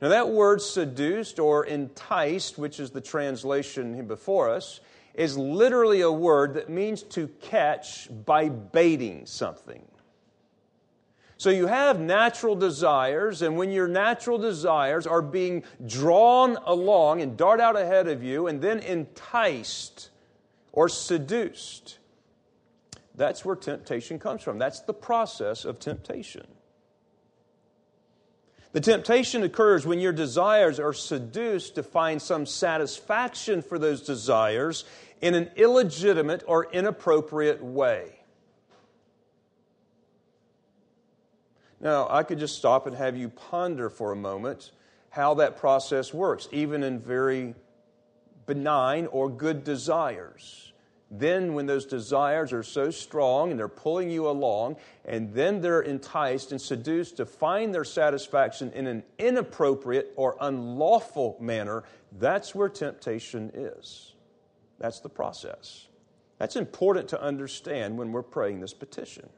Now, 0.00 0.08
that 0.08 0.28
word 0.28 0.62
seduced 0.62 1.38
or 1.40 1.64
enticed, 1.64 2.56
which 2.56 2.78
is 2.78 2.90
the 2.90 3.00
translation 3.00 4.06
before 4.06 4.48
us, 4.48 4.80
is 5.14 5.36
literally 5.36 6.02
a 6.02 6.12
word 6.12 6.54
that 6.54 6.68
means 6.68 7.02
to 7.02 7.26
catch 7.42 8.08
by 8.24 8.48
baiting 8.48 9.26
something. 9.26 9.82
So 11.36 11.50
you 11.50 11.66
have 11.66 12.00
natural 12.00 12.56
desires, 12.56 13.42
and 13.42 13.56
when 13.56 13.70
your 13.70 13.88
natural 13.88 14.38
desires 14.38 15.06
are 15.06 15.22
being 15.22 15.62
drawn 15.86 16.56
along 16.64 17.20
and 17.20 17.36
dart 17.36 17.60
out 17.60 17.76
ahead 17.76 18.08
of 18.08 18.22
you 18.22 18.48
and 18.48 18.60
then 18.60 18.80
enticed 18.80 20.10
or 20.72 20.88
seduced, 20.88 21.98
that's 23.14 23.44
where 23.44 23.56
temptation 23.56 24.18
comes 24.18 24.42
from. 24.42 24.58
That's 24.58 24.80
the 24.80 24.94
process 24.94 25.64
of 25.64 25.78
temptation. 25.80 26.46
The 28.72 28.80
temptation 28.80 29.42
occurs 29.42 29.86
when 29.86 29.98
your 29.98 30.12
desires 30.12 30.78
are 30.78 30.92
seduced 30.92 31.76
to 31.76 31.82
find 31.82 32.20
some 32.20 32.44
satisfaction 32.44 33.62
for 33.62 33.78
those 33.78 34.02
desires 34.02 34.84
in 35.20 35.34
an 35.34 35.50
illegitimate 35.56 36.44
or 36.46 36.70
inappropriate 36.70 37.62
way. 37.62 38.20
Now, 41.80 42.08
I 42.10 42.24
could 42.24 42.38
just 42.38 42.58
stop 42.58 42.86
and 42.86 42.96
have 42.96 43.16
you 43.16 43.28
ponder 43.28 43.88
for 43.88 44.12
a 44.12 44.16
moment 44.16 44.72
how 45.10 45.34
that 45.34 45.56
process 45.56 46.12
works, 46.12 46.48
even 46.52 46.82
in 46.82 46.98
very 46.98 47.54
benign 48.46 49.06
or 49.06 49.30
good 49.30 49.64
desires. 49.64 50.67
Then, 51.10 51.54
when 51.54 51.64
those 51.64 51.86
desires 51.86 52.52
are 52.52 52.62
so 52.62 52.90
strong 52.90 53.50
and 53.50 53.58
they're 53.58 53.66
pulling 53.66 54.10
you 54.10 54.28
along, 54.28 54.76
and 55.06 55.32
then 55.32 55.62
they're 55.62 55.80
enticed 55.80 56.52
and 56.52 56.60
seduced 56.60 57.16
to 57.16 57.24
find 57.24 57.74
their 57.74 57.84
satisfaction 57.84 58.72
in 58.72 58.86
an 58.86 59.02
inappropriate 59.18 60.12
or 60.16 60.36
unlawful 60.40 61.38
manner, 61.40 61.84
that's 62.18 62.54
where 62.54 62.68
temptation 62.68 63.50
is. 63.54 64.12
That's 64.78 65.00
the 65.00 65.08
process. 65.08 65.86
That's 66.36 66.56
important 66.56 67.08
to 67.08 67.22
understand 67.22 67.96
when 67.96 68.12
we're 68.12 68.22
praying 68.22 68.60
this 68.60 68.74
petition. 68.74 69.30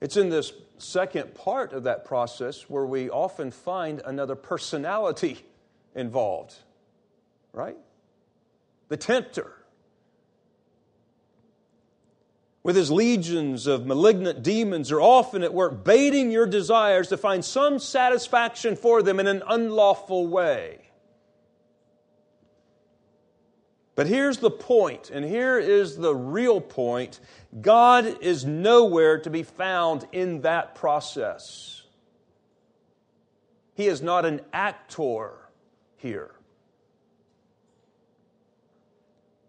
It's 0.00 0.16
in 0.16 0.28
this 0.28 0.52
second 0.76 1.34
part 1.34 1.72
of 1.72 1.84
that 1.84 2.04
process 2.04 2.68
where 2.68 2.84
we 2.84 3.08
often 3.08 3.52
find 3.52 4.02
another 4.04 4.34
personality 4.34 5.46
involved, 5.94 6.54
right? 7.52 7.76
The 8.88 8.96
tempter 8.96 9.52
with 12.64 12.76
his 12.76 12.90
legions 12.90 13.66
of 13.66 13.86
malignant 13.86 14.42
demons 14.42 14.90
are 14.90 15.00
often 15.00 15.42
at 15.42 15.52
work 15.52 15.84
baiting 15.84 16.30
your 16.30 16.46
desires 16.46 17.08
to 17.08 17.16
find 17.16 17.44
some 17.44 17.78
satisfaction 17.78 18.74
for 18.74 19.02
them 19.02 19.20
in 19.20 19.26
an 19.26 19.42
unlawful 19.46 20.26
way. 20.26 20.78
But 23.94 24.08
here's 24.08 24.38
the 24.38 24.50
point, 24.50 25.10
and 25.10 25.24
here 25.24 25.58
is 25.58 25.96
the 25.96 26.14
real 26.14 26.60
point 26.60 27.20
God 27.60 28.22
is 28.22 28.44
nowhere 28.44 29.18
to 29.20 29.30
be 29.30 29.44
found 29.44 30.06
in 30.10 30.40
that 30.40 30.74
process. 30.74 31.82
He 33.74 33.86
is 33.86 34.02
not 34.02 34.24
an 34.24 34.40
actor 34.52 35.43
here 36.04 36.34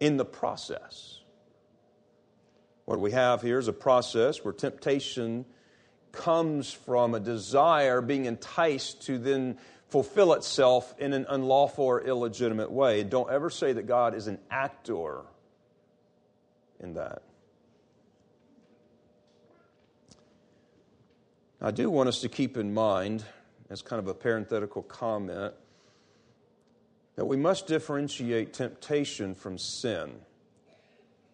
in 0.00 0.16
the 0.16 0.24
process. 0.24 1.20
What 2.86 2.98
we 2.98 3.10
have 3.10 3.42
here 3.42 3.58
is 3.58 3.68
a 3.68 3.74
process 3.74 4.42
where 4.42 4.54
temptation 4.54 5.44
comes 6.12 6.72
from 6.72 7.14
a 7.14 7.20
desire 7.20 8.00
being 8.00 8.24
enticed 8.24 9.02
to 9.02 9.18
then 9.18 9.58
fulfill 9.88 10.32
itself 10.32 10.94
in 10.98 11.12
an 11.12 11.26
unlawful 11.28 11.84
or 11.84 12.00
illegitimate 12.00 12.72
way. 12.72 13.04
Don't 13.04 13.30
ever 13.30 13.50
say 13.50 13.74
that 13.74 13.86
God 13.86 14.14
is 14.14 14.26
an 14.26 14.38
actor 14.50 15.20
in 16.80 16.94
that. 16.94 17.22
I 21.60 21.70
do 21.70 21.90
want 21.90 22.08
us 22.08 22.22
to 22.22 22.30
keep 22.30 22.56
in 22.56 22.72
mind, 22.72 23.24
as 23.68 23.82
kind 23.82 24.00
of 24.00 24.08
a 24.08 24.14
parenthetical 24.14 24.82
comment, 24.82 25.52
that 27.16 27.26
we 27.26 27.36
must 27.36 27.66
differentiate 27.66 28.52
temptation 28.52 29.34
from 29.34 29.58
sin. 29.58 30.12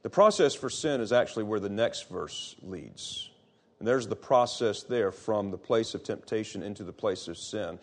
The 0.03 0.11
process 0.11 0.55
for 0.55 0.71
sin 0.71 1.01
is 1.01 1.13
actually 1.13 1.45
where 1.45 1.61
the 1.61 1.69
next 1.69 2.09
verse 2.09 2.57
leads. 2.63 3.31
And 3.79 3.87
there's 3.87 4.07
the 4.07 4.17
process 4.17 4.83
there 4.85 5.13
from 5.13 5.51
the 5.51 5.59
place 5.59 5.95
of 5.95 6.03
temptation 6.05 6.63
into 6.63 6.85
the 6.85 6.93
place 6.93 7.29
of 7.29 7.37
sin. 7.37 7.79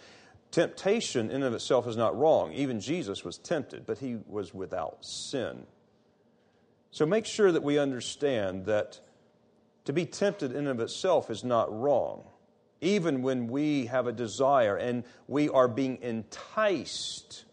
Temptation 0.51 1.29
in 1.29 1.37
and 1.37 1.43
of 1.43 1.53
itself 1.53 1.87
is 1.87 1.97
not 1.97 2.17
wrong. 2.17 2.53
Even 2.53 2.79
Jesus 2.79 3.23
was 3.23 3.37
tempted, 3.37 3.85
but 3.85 3.99
he 3.99 4.17
was 4.27 4.53
without 4.53 5.05
sin. 5.05 5.65
So 6.91 7.05
make 7.05 7.25
sure 7.25 7.51
that 7.51 7.63
we 7.63 7.77
understand 7.77 8.65
that 8.65 8.99
to 9.85 9.93
be 9.93 10.05
tempted 10.05 10.51
in 10.51 10.57
and 10.59 10.67
of 10.67 10.79
itself 10.79 11.29
is 11.29 11.43
not 11.43 11.71
wrong. 11.71 12.23
even 12.81 13.21
when 13.21 13.47
we 13.47 13.87
have 13.87 14.07
a 14.07 14.11
desire 14.11 14.77
and 14.77 15.03
we 15.27 15.49
are 15.49 15.67
being 15.67 16.01
enticed 16.01 17.45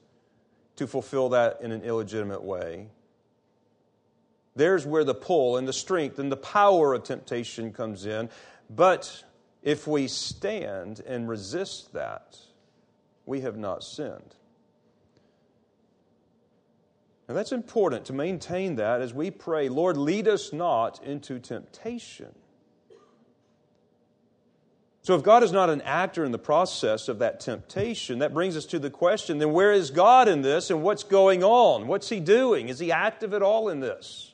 to 0.76 0.86
fulfill 0.86 1.30
that 1.30 1.58
in 1.62 1.72
an 1.72 1.82
illegitimate 1.82 2.42
way. 2.42 2.88
There's 4.54 4.86
where 4.86 5.04
the 5.04 5.14
pull 5.14 5.58
and 5.58 5.68
the 5.68 5.72
strength 5.72 6.18
and 6.18 6.32
the 6.32 6.36
power 6.36 6.94
of 6.94 7.04
temptation 7.04 7.72
comes 7.72 8.06
in. 8.06 8.30
But 8.70 9.24
if 9.62 9.86
we 9.86 10.08
stand 10.08 11.00
and 11.00 11.28
resist 11.28 11.92
that, 11.92 12.38
we 13.26 13.42
have 13.42 13.56
not 13.56 13.84
sinned. 13.84 14.34
And 17.28 17.36
that's 17.36 17.52
important 17.52 18.04
to 18.06 18.12
maintain 18.12 18.76
that 18.76 19.00
as 19.00 19.12
we 19.12 19.30
pray, 19.30 19.68
Lord, 19.68 19.96
lead 19.96 20.28
us 20.28 20.52
not 20.52 21.02
into 21.02 21.38
temptation. 21.38 22.34
So, 25.06 25.14
if 25.14 25.22
God 25.22 25.44
is 25.44 25.52
not 25.52 25.70
an 25.70 25.82
actor 25.82 26.24
in 26.24 26.32
the 26.32 26.38
process 26.38 27.06
of 27.06 27.20
that 27.20 27.38
temptation, 27.38 28.18
that 28.18 28.34
brings 28.34 28.56
us 28.56 28.64
to 28.66 28.80
the 28.80 28.90
question 28.90 29.38
then 29.38 29.52
where 29.52 29.72
is 29.72 29.92
God 29.92 30.26
in 30.26 30.42
this 30.42 30.68
and 30.68 30.82
what's 30.82 31.04
going 31.04 31.44
on? 31.44 31.86
What's 31.86 32.08
He 32.08 32.18
doing? 32.18 32.68
Is 32.68 32.80
He 32.80 32.90
active 32.90 33.32
at 33.32 33.40
all 33.40 33.68
in 33.68 33.78
this? 33.78 34.32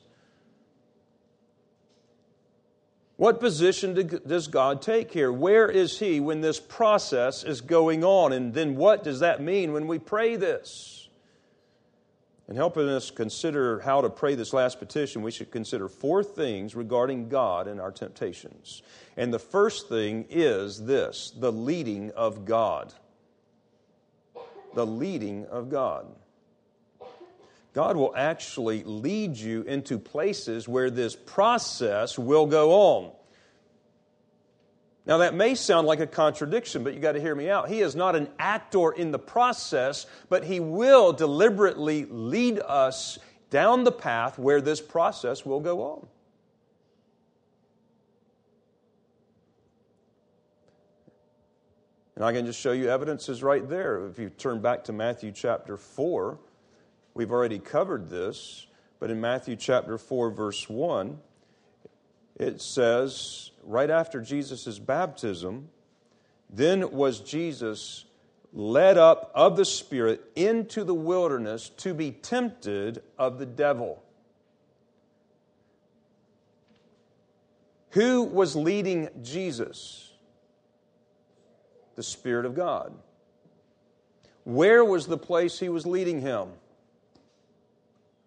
What 3.17 3.39
position 3.39 4.19
does 4.25 4.47
God 4.47 4.81
take 4.81 5.11
here? 5.11 5.31
Where 5.31 5.69
is 5.69 5.99
He 5.99 6.19
when 6.19 6.41
this 6.41 6.59
process 6.59 7.43
is 7.43 7.61
going 7.61 8.03
on? 8.03 8.33
And 8.33 8.51
then 8.51 8.75
what 8.75 9.03
does 9.03 9.19
that 9.19 9.43
mean 9.43 9.73
when 9.73 9.85
we 9.85 9.99
pray 9.99 10.37
this? 10.37 11.02
In 12.49 12.57
helping 12.57 12.89
us 12.89 13.09
consider 13.09 13.79
how 13.79 14.01
to 14.01 14.09
pray 14.09 14.35
this 14.35 14.51
last 14.51 14.79
petition, 14.79 15.21
we 15.21 15.31
should 15.31 15.49
consider 15.49 15.87
four 15.87 16.23
things 16.23 16.75
regarding 16.75 17.29
God 17.29 17.67
and 17.67 17.79
our 17.79 17.91
temptations. 17.91 18.81
And 19.15 19.33
the 19.33 19.39
first 19.39 19.87
thing 19.87 20.25
is 20.29 20.85
this 20.85 21.31
the 21.37 21.51
leading 21.51 22.11
of 22.11 22.43
God. 22.43 22.93
The 24.75 24.85
leading 24.85 25.45
of 25.45 25.69
God. 25.69 26.07
God 27.73 27.95
will 27.95 28.13
actually 28.15 28.83
lead 28.83 29.35
you 29.35 29.63
into 29.63 29.97
places 29.97 30.67
where 30.67 30.91
this 30.91 31.15
process 31.15 32.19
will 32.19 32.45
go 32.45 32.71
on. 32.71 33.11
Now, 35.05 35.17
that 35.17 35.33
may 35.33 35.53
sound 35.55 35.85
like 35.85 35.99
a 35.99 36.07
contradiction, 36.07 36.83
but 36.83 36.93
you 36.93 37.01
got 37.01 37.11
to 37.11 37.19
hear 37.19 37.35
me 37.35 37.49
out. 37.49 37.67
He 37.67 37.81
is 37.81 37.93
not 37.93 38.15
an 38.15 38.29
actor 38.39 38.91
in 38.91 39.11
the 39.11 39.19
process, 39.19 40.05
but 40.29 40.45
he 40.45 40.61
will 40.61 41.11
deliberately 41.11 42.05
lead 42.05 42.59
us 42.59 43.19
down 43.49 43.83
the 43.83 43.91
path 43.91 44.39
where 44.39 44.61
this 44.61 44.79
process 44.79 45.45
will 45.45 45.59
go 45.59 45.81
on. 45.81 46.07
And 52.15 52.23
I 52.23 52.31
can 52.31 52.45
just 52.45 52.59
show 52.59 52.71
you 52.71 52.89
evidences 52.89 53.43
right 53.43 53.67
there. 53.67 54.05
If 54.05 54.19
you 54.19 54.29
turn 54.29 54.61
back 54.61 54.85
to 54.85 54.93
Matthew 54.93 55.31
chapter 55.31 55.77
4, 55.77 56.37
we've 57.13 57.31
already 57.31 57.59
covered 57.59 58.09
this, 58.09 58.67
but 58.99 59.09
in 59.09 59.19
Matthew 59.19 59.55
chapter 59.55 59.97
4, 59.97 60.29
verse 60.29 60.69
1, 60.69 61.19
it 62.37 62.61
says, 62.61 63.51
right 63.65 63.89
after 63.89 64.21
Jesus' 64.21 64.79
baptism, 64.79 65.69
then 66.49 66.91
was 66.91 67.19
Jesus 67.19 68.05
led 68.53 68.97
up 68.97 69.31
of 69.33 69.57
the 69.57 69.65
Spirit 69.65 70.21
into 70.35 70.83
the 70.83 70.93
wilderness 70.93 71.69
to 71.77 71.93
be 71.93 72.11
tempted 72.11 73.01
of 73.17 73.39
the 73.39 73.45
devil. 73.45 74.03
Who 77.91 78.23
was 78.23 78.55
leading 78.55 79.09
Jesus? 79.21 80.11
The 81.95 82.03
Spirit 82.03 82.45
of 82.45 82.55
God. 82.55 82.93
Where 84.45 84.83
was 84.83 85.07
the 85.07 85.17
place 85.17 85.59
he 85.59 85.69
was 85.69 85.85
leading 85.85 86.21
him? 86.21 86.49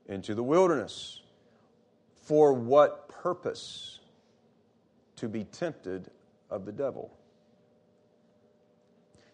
Into 0.09 0.35
the 0.35 0.43
wilderness. 0.43 1.21
For 2.23 2.53
what 2.53 3.09
purpose? 3.09 3.96
To 5.17 5.29
be 5.29 5.45
tempted 5.45 6.11
of 6.51 6.65
the 6.65 6.73
devil. 6.73 7.11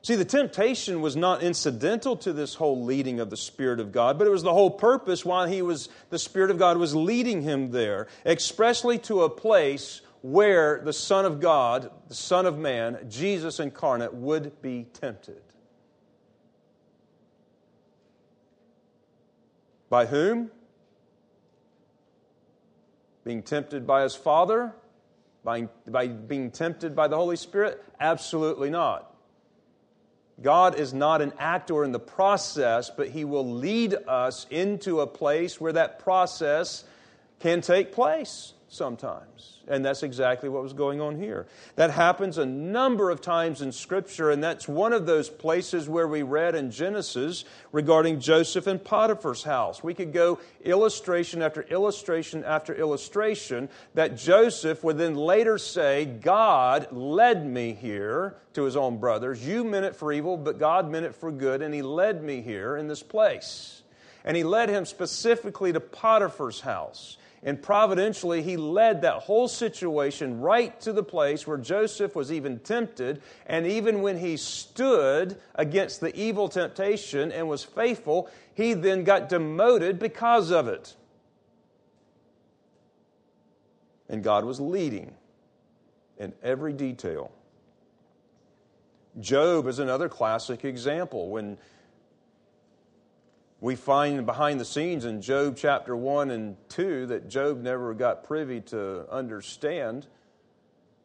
See, 0.02 0.16
the 0.16 0.24
temptation 0.24 1.00
was 1.00 1.14
not 1.14 1.44
incidental 1.44 2.16
to 2.18 2.32
this 2.32 2.56
whole 2.56 2.82
leading 2.82 3.20
of 3.20 3.30
the 3.30 3.36
Spirit 3.36 3.78
of 3.78 3.92
God, 3.92 4.18
but 4.18 4.26
it 4.26 4.30
was 4.30 4.42
the 4.42 4.52
whole 4.52 4.70
purpose 4.70 5.24
why 5.24 5.48
he 5.48 5.62
was, 5.62 5.88
the 6.10 6.18
Spirit 6.18 6.50
of 6.50 6.58
God 6.58 6.76
was 6.76 6.94
leading 6.94 7.42
him 7.42 7.70
there, 7.70 8.08
expressly 8.26 8.98
to 8.98 9.22
a 9.22 9.30
place 9.30 10.00
where 10.22 10.80
the 10.84 10.92
Son 10.92 11.24
of 11.24 11.40
God, 11.40 11.90
the 12.08 12.16
Son 12.16 12.46
of 12.46 12.58
Man, 12.58 13.06
Jesus 13.08 13.60
incarnate, 13.60 14.12
would 14.12 14.60
be 14.60 14.86
tempted. 14.92 15.42
By 19.88 20.06
whom? 20.06 20.50
Being 23.24 23.42
tempted 23.42 23.86
by 23.86 24.02
his 24.02 24.16
Father? 24.16 24.74
By, 25.44 25.68
by 25.88 26.06
being 26.08 26.50
tempted 26.50 26.94
by 26.94 27.08
the 27.08 27.16
Holy 27.16 27.36
Spirit? 27.36 27.82
Absolutely 27.98 28.70
not. 28.70 29.12
God 30.40 30.78
is 30.78 30.94
not 30.94 31.20
an 31.20 31.32
actor 31.38 31.84
in 31.84 31.92
the 31.92 32.00
process, 32.00 32.90
but 32.90 33.08
He 33.08 33.24
will 33.24 33.48
lead 33.48 33.94
us 34.06 34.46
into 34.50 35.00
a 35.00 35.06
place 35.06 35.60
where 35.60 35.72
that 35.72 35.98
process 35.98 36.84
can 37.40 37.60
take 37.60 37.92
place 37.92 38.54
sometimes. 38.72 39.58
And 39.68 39.84
that's 39.84 40.02
exactly 40.02 40.48
what 40.48 40.62
was 40.62 40.72
going 40.72 41.00
on 41.00 41.16
here. 41.16 41.46
That 41.76 41.90
happens 41.90 42.38
a 42.38 42.46
number 42.46 43.10
of 43.10 43.20
times 43.20 43.62
in 43.62 43.70
Scripture, 43.70 44.30
and 44.30 44.42
that's 44.42 44.66
one 44.66 44.92
of 44.92 45.06
those 45.06 45.28
places 45.28 45.88
where 45.88 46.08
we 46.08 46.22
read 46.22 46.54
in 46.54 46.70
Genesis 46.70 47.44
regarding 47.70 48.18
Joseph 48.18 48.66
and 48.66 48.82
Potiphar's 48.82 49.44
house. 49.44 49.84
We 49.84 49.94
could 49.94 50.12
go 50.12 50.40
illustration 50.64 51.42
after 51.42 51.62
illustration 51.62 52.44
after 52.44 52.74
illustration 52.74 53.68
that 53.94 54.16
Joseph 54.16 54.82
would 54.82 54.98
then 54.98 55.14
later 55.14 55.58
say, 55.58 56.06
God 56.06 56.88
led 56.90 57.46
me 57.46 57.74
here 57.74 58.36
to 58.54 58.64
his 58.64 58.76
own 58.76 58.98
brothers. 58.98 59.46
You 59.46 59.64
meant 59.64 59.84
it 59.84 59.96
for 59.96 60.12
evil, 60.12 60.36
but 60.36 60.58
God 60.58 60.90
meant 60.90 61.06
it 61.06 61.14
for 61.14 61.30
good, 61.30 61.62
and 61.62 61.72
he 61.72 61.82
led 61.82 62.24
me 62.24 62.40
here 62.40 62.76
in 62.76 62.88
this 62.88 63.02
place. 63.02 63.82
And 64.24 64.36
he 64.36 64.44
led 64.44 64.68
him 64.68 64.86
specifically 64.86 65.72
to 65.72 65.80
Potiphar's 65.80 66.60
house. 66.60 67.16
And 67.44 67.60
providentially, 67.60 68.40
he 68.42 68.56
led 68.56 69.02
that 69.02 69.14
whole 69.22 69.48
situation 69.48 70.40
right 70.40 70.80
to 70.82 70.92
the 70.92 71.02
place 71.02 71.44
where 71.44 71.58
Joseph 71.58 72.14
was 72.14 72.30
even 72.30 72.60
tempted. 72.60 73.20
And 73.46 73.66
even 73.66 74.00
when 74.00 74.18
he 74.18 74.36
stood 74.36 75.36
against 75.56 76.00
the 76.00 76.14
evil 76.16 76.48
temptation 76.48 77.32
and 77.32 77.48
was 77.48 77.64
faithful, 77.64 78.30
he 78.54 78.74
then 78.74 79.02
got 79.02 79.28
demoted 79.28 79.98
because 79.98 80.52
of 80.52 80.68
it. 80.68 80.94
And 84.08 84.22
God 84.22 84.44
was 84.44 84.60
leading 84.60 85.12
in 86.18 86.32
every 86.44 86.72
detail. 86.72 87.32
Job 89.18 89.66
is 89.66 89.80
another 89.80 90.08
classic 90.08 90.64
example. 90.64 91.28
When 91.28 91.58
we 93.62 93.76
find 93.76 94.26
behind 94.26 94.58
the 94.58 94.64
scenes 94.64 95.04
in 95.04 95.22
Job 95.22 95.56
chapter 95.56 95.96
1 95.96 96.32
and 96.32 96.56
2 96.68 97.06
that 97.06 97.28
Job 97.28 97.62
never 97.62 97.94
got 97.94 98.24
privy 98.24 98.60
to 98.62 99.06
understand 99.08 100.08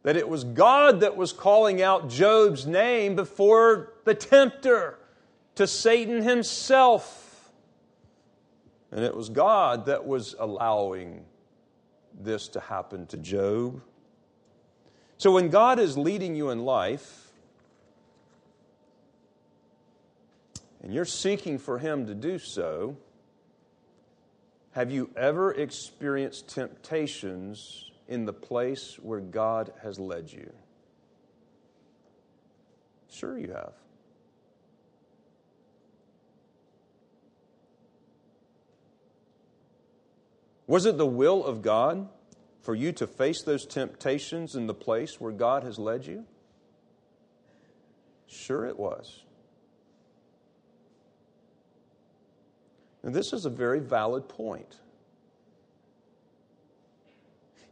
that 0.01 0.17
it 0.17 0.27
was 0.27 0.43
God 0.43 1.01
that 1.01 1.15
was 1.15 1.31
calling 1.31 1.83
out 1.83 2.09
Job's 2.09 2.65
name 2.65 3.15
before 3.15 3.93
the 4.05 4.15
tempter 4.15 4.97
to 5.53 5.67
Satan 5.67 6.23
himself. 6.23 7.51
And 8.91 9.05
it 9.05 9.15
was 9.15 9.29
God 9.29 9.85
that 9.85 10.07
was 10.07 10.35
allowing 10.39 11.25
this 12.19 12.47
to 12.49 12.59
happen 12.59 13.05
to 13.07 13.17
Job. 13.17 13.83
So 15.19 15.31
when 15.31 15.49
God 15.49 15.77
is 15.77 15.95
leading 15.95 16.35
you 16.35 16.49
in 16.49 16.65
life, 16.65 17.26
and 20.81 20.93
you're 20.93 21.05
seeking 21.05 21.57
for 21.57 21.79
Him 21.79 22.05
to 22.07 22.13
do 22.13 22.39
so, 22.39 22.97
have 24.71 24.91
you 24.91 25.09
ever 25.15 25.51
experienced 25.51 26.49
temptations 26.49 27.89
in 28.07 28.25
the 28.25 28.33
place 28.33 28.97
where 29.01 29.19
God 29.19 29.73
has 29.81 29.99
led 29.99 30.31
you? 30.31 30.53
Sure, 33.09 33.37
you 33.37 33.51
have. 33.53 33.73
Was 40.67 40.85
it 40.85 40.97
the 40.97 41.07
will 41.07 41.43
of 41.45 41.61
God 41.61 42.09
for 42.61 42.75
you 42.75 42.91
to 42.91 43.07
face 43.07 43.41
those 43.41 43.65
temptations 43.65 44.55
in 44.55 44.67
the 44.67 44.73
place 44.73 45.19
where 45.19 45.31
God 45.31 45.63
has 45.63 45.79
led 45.79 46.05
you? 46.05 46.25
Sure, 48.27 48.65
it 48.65 48.77
was. 48.77 49.23
And 53.03 53.13
this 53.13 53.33
is 53.33 53.45
a 53.45 53.49
very 53.49 53.79
valid 53.79 54.27
point. 54.27 54.77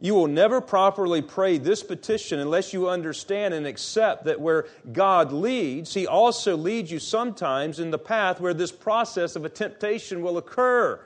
You 0.00 0.14
will 0.14 0.26
never 0.26 0.60
properly 0.60 1.22
pray 1.22 1.56
this 1.56 1.82
petition 1.82 2.38
unless 2.38 2.72
you 2.72 2.88
understand 2.88 3.54
and 3.54 3.66
accept 3.66 4.24
that 4.24 4.40
where 4.40 4.66
God 4.92 5.32
leads, 5.32 5.94
He 5.94 6.06
also 6.06 6.56
leads 6.56 6.90
you 6.90 6.98
sometimes 6.98 7.80
in 7.80 7.90
the 7.90 7.98
path 7.98 8.40
where 8.40 8.52
this 8.52 8.72
process 8.72 9.36
of 9.36 9.46
a 9.46 9.48
temptation 9.48 10.20
will 10.20 10.36
occur. 10.36 11.00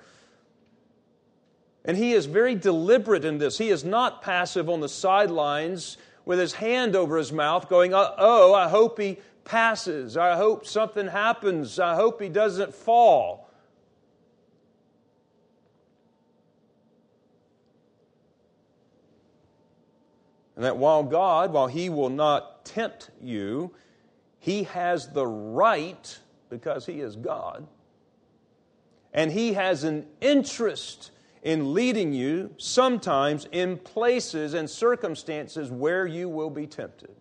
And 1.85 1.97
He 1.97 2.13
is 2.13 2.27
very 2.27 2.57
deliberate 2.57 3.25
in 3.25 3.39
this. 3.39 3.59
He 3.59 3.71
is 3.71 3.85
not 3.85 4.23
passive 4.23 4.69
on 4.69 4.81
the 4.81 4.89
sidelines 4.89 5.97
with 6.25 6.41
His 6.41 6.55
hand 6.55 6.97
over 6.97 7.17
His 7.17 7.33
mouth, 7.33 7.69
going, 7.69 7.93
Oh, 7.95 8.55
I 8.55 8.69
hope 8.69 8.99
He 8.99 9.19
passes. 9.45 10.17
I 10.17 10.37
hope 10.37 10.67
something 10.67 11.07
happens. 11.07 11.79
I 11.79 11.95
hope 11.95 12.21
He 12.21 12.29
doesn't 12.29 12.75
fall. 12.75 13.50
And 20.61 20.67
that 20.67 20.77
while 20.77 21.03
God, 21.03 21.55
while 21.55 21.69
He 21.69 21.89
will 21.89 22.11
not 22.11 22.67
tempt 22.67 23.09
you, 23.19 23.71
He 24.39 24.65
has 24.65 25.09
the 25.09 25.27
right, 25.27 26.19
because 26.51 26.85
He 26.85 27.01
is 27.01 27.17
God, 27.17 27.67
and 29.15 29.33
He 29.33 29.55
has 29.55 29.85
an 29.85 30.05
interest 30.21 31.13
in 31.43 31.73
leading 31.73 32.13
you 32.13 32.55
sometimes 32.59 33.49
in 33.51 33.79
places 33.79 34.53
and 34.53 34.69
circumstances 34.69 35.71
where 35.71 36.07
you 36.07 36.29
will 36.29 36.51
be 36.51 36.67
tempted. 36.67 37.17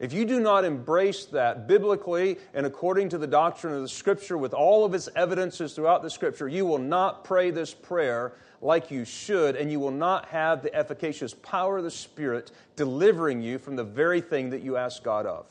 If 0.00 0.12
you 0.12 0.24
do 0.24 0.40
not 0.40 0.64
embrace 0.64 1.26
that 1.26 1.68
biblically 1.68 2.38
and 2.52 2.66
according 2.66 3.10
to 3.10 3.18
the 3.18 3.28
doctrine 3.28 3.74
of 3.74 3.82
the 3.82 3.88
Scripture 3.88 4.36
with 4.36 4.54
all 4.54 4.84
of 4.84 4.92
its 4.92 5.08
evidences 5.14 5.74
throughout 5.74 6.02
the 6.02 6.10
Scripture, 6.10 6.48
you 6.48 6.66
will 6.66 6.78
not 6.78 7.22
pray 7.22 7.52
this 7.52 7.72
prayer 7.72 8.32
like 8.62 8.92
you 8.92 9.04
should, 9.04 9.56
and 9.56 9.70
you 9.70 9.80
will 9.80 9.90
not 9.90 10.26
have 10.26 10.62
the 10.62 10.74
efficacious 10.74 11.34
power 11.34 11.78
of 11.78 11.84
the 11.84 11.90
Spirit 11.90 12.52
delivering 12.76 13.42
you 13.42 13.58
from 13.58 13.76
the 13.76 13.84
very 13.84 14.20
thing 14.20 14.50
that 14.50 14.62
you 14.62 14.76
ask 14.76 15.02
God 15.02 15.26
of. 15.26 15.46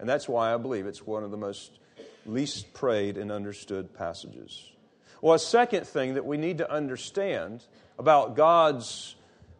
And 0.00 0.08
that's 0.08 0.28
why 0.28 0.52
I 0.52 0.56
believe 0.56 0.86
it's 0.86 1.06
one 1.06 1.22
of 1.22 1.30
the 1.30 1.36
most 1.36 1.78
least 2.24 2.72
prayed 2.72 3.18
and 3.18 3.30
understood 3.30 3.94
passages. 3.94 4.72
Well, 5.20 5.34
a 5.34 5.38
second 5.38 5.86
thing 5.86 6.14
that 6.14 6.24
we 6.24 6.38
need 6.38 6.58
to 6.58 6.70
understand 6.70 7.64
about 7.98 8.34
God's 8.34 9.14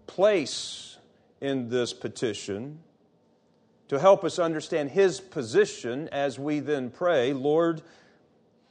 place 0.07 0.97
in 1.40 1.69
this 1.69 1.92
petition 1.92 2.81
to 3.88 3.99
help 3.99 4.25
us 4.25 4.38
understand 4.38 4.90
His 4.90 5.21
position 5.21 6.09
as 6.11 6.38
we 6.38 6.61
then 6.61 6.90
pray, 6.90 7.33
Lord, 7.33 7.83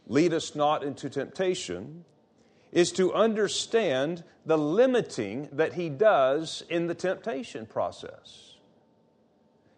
lead 0.07 0.33
us 0.33 0.55
not 0.55 0.83
into 0.83 1.09
temptation, 1.09 2.03
is 2.71 2.91
to 2.93 3.13
understand 3.13 4.23
the 4.45 4.57
limiting 4.57 5.49
that 5.51 5.73
he 5.73 5.89
does 5.89 6.63
in 6.69 6.87
the 6.87 6.95
temptation 6.95 7.65
process. 7.65 8.55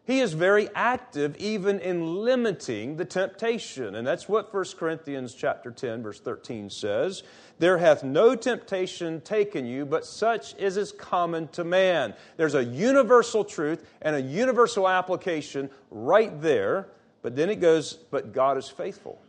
He 0.08 0.22
is 0.22 0.32
very 0.32 0.70
active 0.74 1.36
even 1.38 1.82
in 1.82 2.24
limiting 2.24 2.96
the 2.96 3.04
temptation. 3.04 3.94
And 3.96 4.08
that's 4.08 4.30
what 4.30 4.54
1 4.54 4.66
Corinthians 4.78 5.34
chapter 5.34 5.70
10 5.70 6.02
verse 6.02 6.22
13 6.22 6.70
says. 6.70 7.24
There 7.60 7.78
hath 7.78 8.06
no 8.06 8.34
temptation 8.34 9.20
taken 9.20 9.66
you, 9.66 9.86
but 9.86 10.06
such 10.06 10.56
as 10.56 10.78
is 10.78 10.94
common 10.94 11.50
to 11.50 11.66
man. 11.66 12.14
There's 12.38 12.56
a 12.56 12.64
universal 12.64 13.44
truth 13.44 13.86
and 14.02 14.16
a 14.16 14.22
universal 14.22 14.88
application 14.88 15.70
right 15.92 16.42
there. 16.42 16.88
But 17.22 17.36
then 17.36 17.50
it 17.50 17.60
goes, 17.60 17.94
but 17.94 18.32
God 18.32 18.58
is 18.58 18.70
faithful 18.70 19.22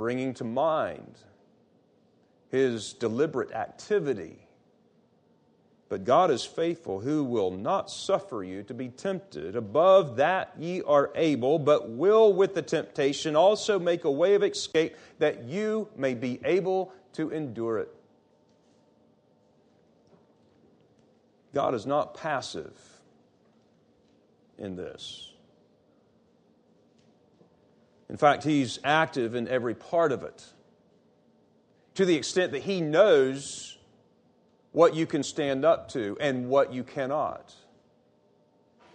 bringing 0.00 0.32
to 0.32 0.44
mind 0.44 1.18
his 2.50 2.94
deliberate 2.94 3.52
activity. 3.52 4.38
But 5.90 6.04
God 6.04 6.30
is 6.30 6.42
faithful, 6.42 7.00
who 7.00 7.22
will 7.22 7.50
not 7.50 7.90
suffer 7.90 8.42
you 8.42 8.62
to 8.62 8.72
be 8.72 8.88
tempted 8.88 9.56
above 9.56 10.16
that 10.16 10.54
ye 10.58 10.80
are 10.80 11.10
able, 11.14 11.58
but 11.58 11.90
will 11.90 12.32
with 12.32 12.54
the 12.54 12.62
temptation 12.62 13.36
also 13.36 13.78
make 13.78 14.04
a 14.04 14.10
way 14.10 14.32
of 14.32 14.42
escape 14.42 14.96
that 15.18 15.44
you 15.44 15.86
may 15.98 16.14
be 16.14 16.40
able 16.46 16.94
to 17.12 17.28
endure 17.28 17.76
it. 17.80 17.94
God 21.52 21.74
is 21.74 21.84
not 21.84 22.14
passive 22.14 22.72
in 24.56 24.76
this. 24.76 25.29
In 28.10 28.16
fact, 28.16 28.42
he's 28.42 28.80
active 28.82 29.36
in 29.36 29.46
every 29.46 29.74
part 29.74 30.10
of 30.10 30.24
it 30.24 30.44
to 31.94 32.04
the 32.04 32.16
extent 32.16 32.50
that 32.52 32.62
he 32.62 32.80
knows 32.80 33.78
what 34.72 34.96
you 34.96 35.06
can 35.06 35.22
stand 35.22 35.64
up 35.64 35.88
to 35.90 36.16
and 36.20 36.48
what 36.48 36.72
you 36.72 36.82
cannot. 36.82 37.54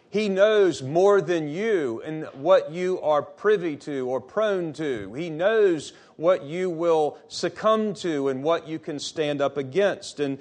He 0.09 0.27
knows 0.27 0.83
more 0.83 1.21
than 1.21 1.47
you 1.47 2.01
and 2.05 2.25
what 2.33 2.71
you 2.71 2.99
are 3.01 3.21
privy 3.21 3.77
to 3.77 4.07
or 4.09 4.19
prone 4.19 4.73
to. 4.73 5.13
He 5.13 5.29
knows 5.29 5.93
what 6.17 6.43
you 6.43 6.69
will 6.69 7.17
succumb 7.29 7.93
to 7.95 8.27
and 8.27 8.43
what 8.43 8.67
you 8.67 8.79
can 8.79 8.99
stand 8.99 9.41
up 9.41 9.55
against. 9.55 10.19
And 10.19 10.39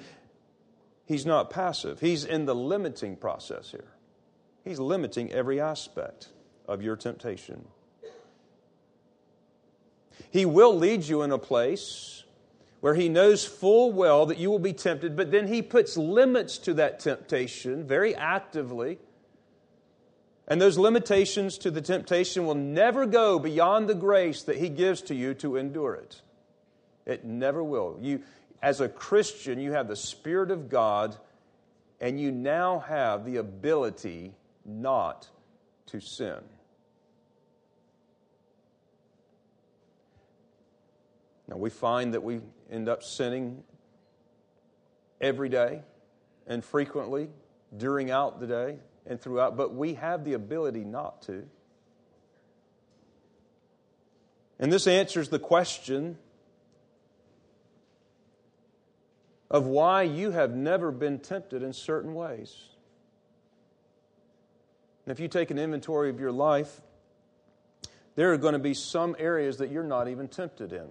he's 1.05 1.25
not 1.25 1.49
passive, 1.49 2.01
he's 2.01 2.25
in 2.25 2.45
the 2.45 2.55
limiting 2.55 3.15
process 3.15 3.71
here. 3.71 3.93
He's 4.65 4.79
limiting 4.79 5.31
every 5.31 5.61
aspect 5.61 6.29
of 6.67 6.81
your 6.81 6.97
temptation. 6.97 7.67
He 10.31 10.45
will 10.45 10.75
lead 10.75 11.03
you 11.03 11.21
in 11.21 11.31
a 11.31 11.37
place 11.37 12.23
where 12.81 12.93
He 12.93 13.09
knows 13.09 13.45
full 13.45 13.91
well 13.91 14.27
that 14.27 14.37
you 14.37 14.51
will 14.51 14.59
be 14.59 14.73
tempted, 14.73 15.15
but 15.15 15.31
then 15.31 15.47
He 15.47 15.61
puts 15.61 15.97
limits 15.97 16.57
to 16.59 16.73
that 16.75 16.99
temptation 16.99 17.85
very 17.85 18.15
actively. 18.15 18.99
And 20.47 20.61
those 20.61 20.77
limitations 20.77 21.57
to 21.59 21.71
the 21.71 21.81
temptation 21.81 22.45
will 22.45 22.55
never 22.55 23.05
go 23.05 23.39
beyond 23.39 23.89
the 23.89 23.95
grace 23.95 24.43
that 24.43 24.57
He 24.57 24.69
gives 24.69 25.01
to 25.03 25.15
you 25.15 25.33
to 25.35 25.57
endure 25.57 25.95
it. 25.95 26.21
It 27.05 27.25
never 27.25 27.63
will. 27.63 27.97
You, 28.01 28.21
as 28.61 28.81
a 28.81 28.89
Christian, 28.89 29.59
you 29.59 29.71
have 29.71 29.87
the 29.87 29.95
Spirit 29.95 30.51
of 30.51 30.69
God, 30.69 31.15
and 31.99 32.19
you 32.19 32.31
now 32.31 32.79
have 32.79 33.25
the 33.25 33.37
ability 33.37 34.33
not 34.63 35.29
to 35.87 35.99
sin. 35.99 36.39
Now, 41.47 41.57
we 41.57 41.69
find 41.69 42.13
that 42.13 42.23
we 42.23 42.41
end 42.71 42.89
up 42.89 43.03
sinning 43.03 43.63
every 45.21 45.49
day 45.49 45.81
and 46.47 46.63
frequently 46.63 47.29
during 47.75 48.11
out 48.11 48.39
the 48.39 48.47
day 48.47 48.77
and 49.05 49.19
throughout, 49.19 49.55
but 49.55 49.73
we 49.73 49.95
have 49.95 50.23
the 50.23 50.33
ability 50.33 50.83
not 50.83 51.21
to. 51.23 51.47
And 54.59 54.71
this 54.71 54.87
answers 54.87 55.29
the 55.29 55.39
question 55.39 56.17
of 59.51 59.67
why 59.67 60.03
you 60.03 60.31
have 60.31 60.55
never 60.55 60.91
been 60.91 61.19
tempted 61.19 61.61
in 61.61 61.73
certain 61.73 62.13
ways. 62.13 62.55
And 65.05 65.11
if 65.11 65.19
you 65.19 65.27
take 65.27 65.51
an 65.51 65.59
inventory 65.59 66.09
of 66.09 66.19
your 66.19 66.31
life, 66.31 66.81
there 68.15 68.33
are 68.33 68.37
going 68.37 68.53
to 68.53 68.59
be 68.59 68.73
some 68.73 69.15
areas 69.19 69.57
that 69.57 69.69
you're 69.69 69.83
not 69.83 70.07
even 70.07 70.27
tempted 70.27 70.73
in. 70.73 70.87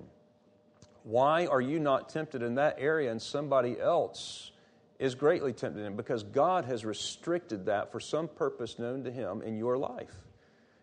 Why 1.04 1.46
are 1.46 1.60
you 1.60 1.78
not 1.78 2.08
tempted 2.08 2.42
in 2.42 2.56
that 2.56 2.76
area 2.78 3.10
and 3.10 3.20
somebody 3.20 3.78
else 3.78 4.50
is 4.98 5.14
greatly 5.14 5.52
tempted 5.52 5.84
in? 5.84 5.96
Because 5.96 6.22
God 6.22 6.64
has 6.64 6.84
restricted 6.84 7.66
that 7.66 7.92
for 7.92 8.00
some 8.00 8.26
purpose 8.26 8.78
known 8.78 9.04
to 9.04 9.10
Him 9.10 9.42
in 9.42 9.56
your 9.56 9.76
life. 9.76 10.14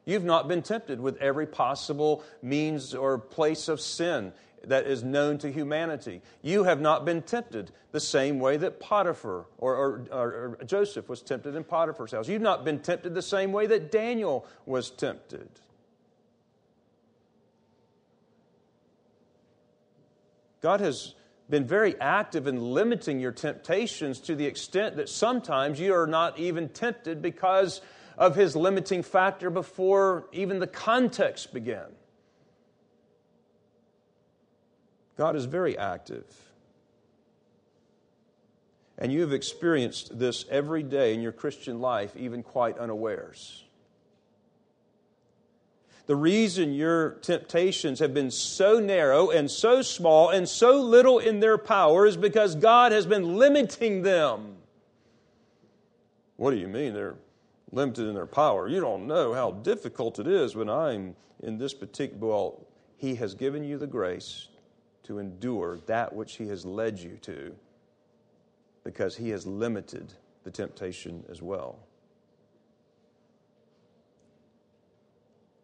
You've 0.06 0.24
not 0.24 0.48
been 0.48 0.62
tempted 0.62 1.00
with 1.00 1.18
every 1.18 1.48
possible 1.48 2.24
means 2.42 2.94
or 2.94 3.18
place 3.18 3.68
of 3.68 3.82
sin 3.82 4.32
that 4.66 4.86
is 4.86 5.04
known 5.04 5.40
to 5.40 5.52
humanity. 5.52 6.22
You 6.44 6.66
have 6.66 6.80
not 6.80 7.04
been 7.04 7.24
tempted 7.24 7.72
the 7.92 8.00
same 8.00 8.40
way 8.40 8.58
that 8.58 8.80
Potiphar 8.80 9.46
or, 9.58 9.76
or, 9.76 10.06
or, 10.12 10.60
Joseph 10.66 11.10
was 11.10 11.22
tempted 11.22 11.56
in 11.56 11.64
Potiphar's 11.64 12.12
house. 12.12 12.28
You've 12.28 12.42
not 12.44 12.64
been 12.64 12.80
tempted 12.80 13.16
the 13.16 13.24
same 13.24 13.52
way 13.52 13.66
that 13.68 13.92
Daniel 13.92 14.46
was 14.66 14.92
tempted. 14.92 15.50
God 20.62 20.80
has 20.80 21.16
been 21.50 21.66
very 21.66 22.00
active 22.00 22.48
in 22.48 22.62
limiting 22.74 23.20
your 23.20 23.32
temptations 23.32 24.20
to 24.22 24.36
the 24.36 24.46
extent 24.46 24.96
that 24.96 25.10
sometimes 25.10 25.80
you 25.80 25.94
are 25.94 26.08
not 26.08 26.40
even 26.40 26.70
tempted 26.70 27.22
because 27.22 27.82
of 28.18 28.36
his 28.36 28.56
limiting 28.56 29.04
factor 29.04 29.50
before 29.50 30.28
even 30.32 30.60
the 30.60 30.68
context 30.68 31.54
began. 31.54 31.88
God 35.18 35.36
is 35.36 35.46
very 35.46 35.78
active. 35.78 36.26
And 38.98 39.12
you 39.12 39.22
have 39.22 39.34
experienced 39.34 40.18
this 40.18 40.46
every 40.50 40.84
day 40.84 41.14
in 41.16 41.22
your 41.22 41.32
Christian 41.32 41.82
life, 41.82 42.16
even 42.16 42.44
quite 42.44 42.78
unawares. 42.78 43.64
The 46.12 46.16
reason 46.18 46.74
your 46.74 47.12
temptations 47.22 48.00
have 48.00 48.14
been 48.14 48.30
so 48.30 48.82
narrow 48.82 49.30
and 49.30 49.50
so 49.50 49.82
small 49.82 50.28
and 50.28 50.50
so 50.50 50.82
little 50.82 51.20
in 51.20 51.40
their 51.40 51.58
power 51.58 52.06
is 52.06 52.18
because 52.18 52.54
God 52.54 52.92
has 52.92 53.06
been 53.06 53.38
limiting 53.38 54.02
them. 54.02 54.58
What 56.36 56.52
do 56.52 56.58
you 56.58 56.68
mean 56.68 56.94
they're 56.94 57.16
limited 57.72 58.10
in 58.10 58.14
their 58.14 58.26
power? 58.26 58.68
You 58.68 58.82
don't 58.82 59.08
know 59.08 59.34
how 59.34 59.52
difficult 59.52 60.20
it 60.20 60.28
is 60.28 60.54
when 60.54 60.70
I'm 60.70 61.16
in 61.44 61.58
this 61.58 61.74
particular. 61.74 62.28
Well, 62.28 62.68
He 62.98 63.16
has 63.16 63.34
given 63.34 63.64
you 63.64 63.78
the 63.78 63.88
grace 63.88 64.50
to 65.04 65.18
endure 65.18 65.80
that 65.86 66.14
which 66.14 66.36
He 66.36 66.46
has 66.50 66.66
led 66.66 67.00
you 67.00 67.18
to 67.22 67.56
because 68.84 69.16
He 69.16 69.30
has 69.30 69.48
limited 69.48 70.14
the 70.44 70.52
temptation 70.52 71.24
as 71.32 71.42
well. 71.42 71.80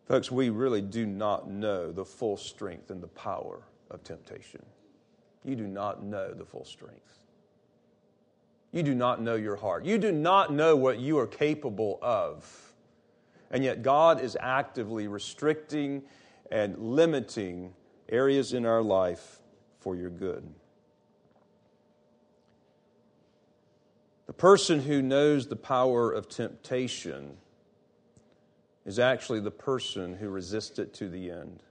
Folks, 0.08 0.32
we 0.32 0.50
really 0.50 0.82
do 0.82 1.06
not 1.06 1.50
know 1.50 1.91
the 1.91 2.06
full 2.06 2.38
strength 2.38 2.91
and 2.91 3.04
the 3.04 3.08
power 3.08 3.60
of 3.91 4.04
temptation. 4.04 4.65
You 5.43 5.56
do 5.56 5.67
not 5.67 6.04
know 6.04 6.34
the 6.34 6.46
full 6.46 6.63
strength. 6.63 7.20
You 8.72 8.84
do 8.84 8.96
not 8.96 9.22
know 9.22 9.36
your 9.36 9.58
heart. 9.58 9.86
You 9.86 9.98
do 9.98 10.12
not 10.12 10.54
know 10.54 10.76
what 10.76 11.00
you 11.00 11.20
are 11.20 11.28
capable 11.28 12.00
of. 12.02 12.74
And 13.52 13.63
yet, 13.63 13.82
God 13.82 14.22
is 14.22 14.38
actively 14.39 15.08
restricting 15.08 16.04
and 16.52 16.78
limiting 16.78 17.74
areas 18.10 18.54
in 18.54 18.65
our 18.65 18.82
life 18.82 19.39
for 19.80 19.96
your 19.96 20.10
good. 20.10 20.46
The 24.28 24.34
person 24.34 24.82
who 24.82 25.02
knows 25.02 25.48
the 25.48 25.56
power 25.56 26.12
of 26.12 26.28
temptation 26.28 27.38
is 28.88 28.97
actually 28.97 29.41
the 29.41 29.52
person 29.52 30.15
who 30.15 30.30
resists 30.30 30.80
it 30.80 30.93
to 30.95 31.10
the 31.10 31.30
end. 31.30 31.62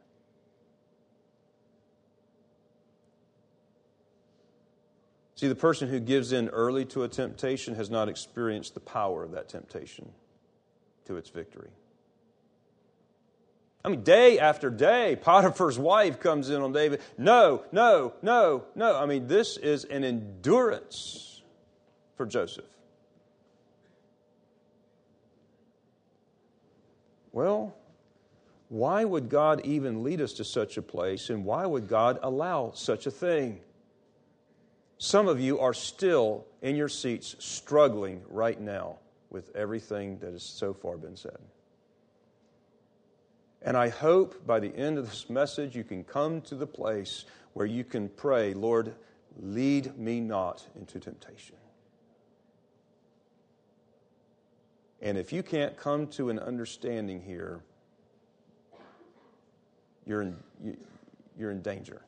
See, 5.34 5.48
the 5.48 5.54
person 5.54 5.88
who 5.88 5.98
gives 5.98 6.32
in 6.32 6.48
early 6.50 6.84
to 6.86 7.04
a 7.04 7.08
temptation 7.08 7.74
has 7.74 7.90
not 7.90 8.08
experienced 8.08 8.74
the 8.74 8.80
power 8.80 9.24
of 9.24 9.32
that 9.32 9.48
temptation 9.48 10.10
to 11.06 11.16
its 11.16 11.30
victory. 11.30 11.70
I 13.82 13.88
mean, 13.88 14.02
day 14.02 14.38
after 14.38 14.68
day, 14.68 15.16
Potiphar's 15.20 15.78
wife 15.78 16.20
comes 16.20 16.50
in 16.50 16.60
on 16.60 16.72
David. 16.72 17.00
No, 17.16 17.64
no, 17.72 18.12
no, 18.20 18.64
no. 18.74 18.96
I 18.96 19.06
mean, 19.06 19.26
this 19.26 19.56
is 19.56 19.84
an 19.84 20.04
endurance 20.04 21.42
for 22.16 22.26
Joseph. 22.26 22.64
Well, 27.36 27.76
why 28.70 29.04
would 29.04 29.28
God 29.28 29.60
even 29.66 30.02
lead 30.02 30.22
us 30.22 30.32
to 30.32 30.44
such 30.44 30.78
a 30.78 30.82
place, 30.82 31.28
and 31.28 31.44
why 31.44 31.66
would 31.66 31.86
God 31.86 32.18
allow 32.22 32.70
such 32.74 33.06
a 33.06 33.10
thing? 33.10 33.60
Some 34.96 35.28
of 35.28 35.38
you 35.38 35.58
are 35.60 35.74
still 35.74 36.46
in 36.62 36.76
your 36.76 36.88
seats 36.88 37.36
struggling 37.38 38.22
right 38.30 38.58
now 38.58 39.00
with 39.28 39.54
everything 39.54 40.18
that 40.20 40.32
has 40.32 40.44
so 40.44 40.72
far 40.72 40.96
been 40.96 41.14
said. 41.14 41.36
And 43.60 43.76
I 43.76 43.90
hope 43.90 44.46
by 44.46 44.58
the 44.58 44.74
end 44.74 44.96
of 44.96 45.04
this 45.04 45.28
message 45.28 45.76
you 45.76 45.84
can 45.84 46.04
come 46.04 46.40
to 46.40 46.54
the 46.54 46.66
place 46.66 47.26
where 47.52 47.66
you 47.66 47.84
can 47.84 48.08
pray, 48.08 48.54
Lord, 48.54 48.94
lead 49.38 49.98
me 49.98 50.20
not 50.20 50.64
into 50.74 50.98
temptation. 50.98 51.56
And 55.06 55.16
if 55.16 55.32
you 55.32 55.44
can't 55.44 55.76
come 55.76 56.08
to 56.08 56.30
an 56.30 56.40
understanding 56.40 57.22
here, 57.22 57.60
you're 60.04 60.22
in, 60.22 60.36
you're 61.38 61.52
in 61.52 61.62
danger. 61.62 62.02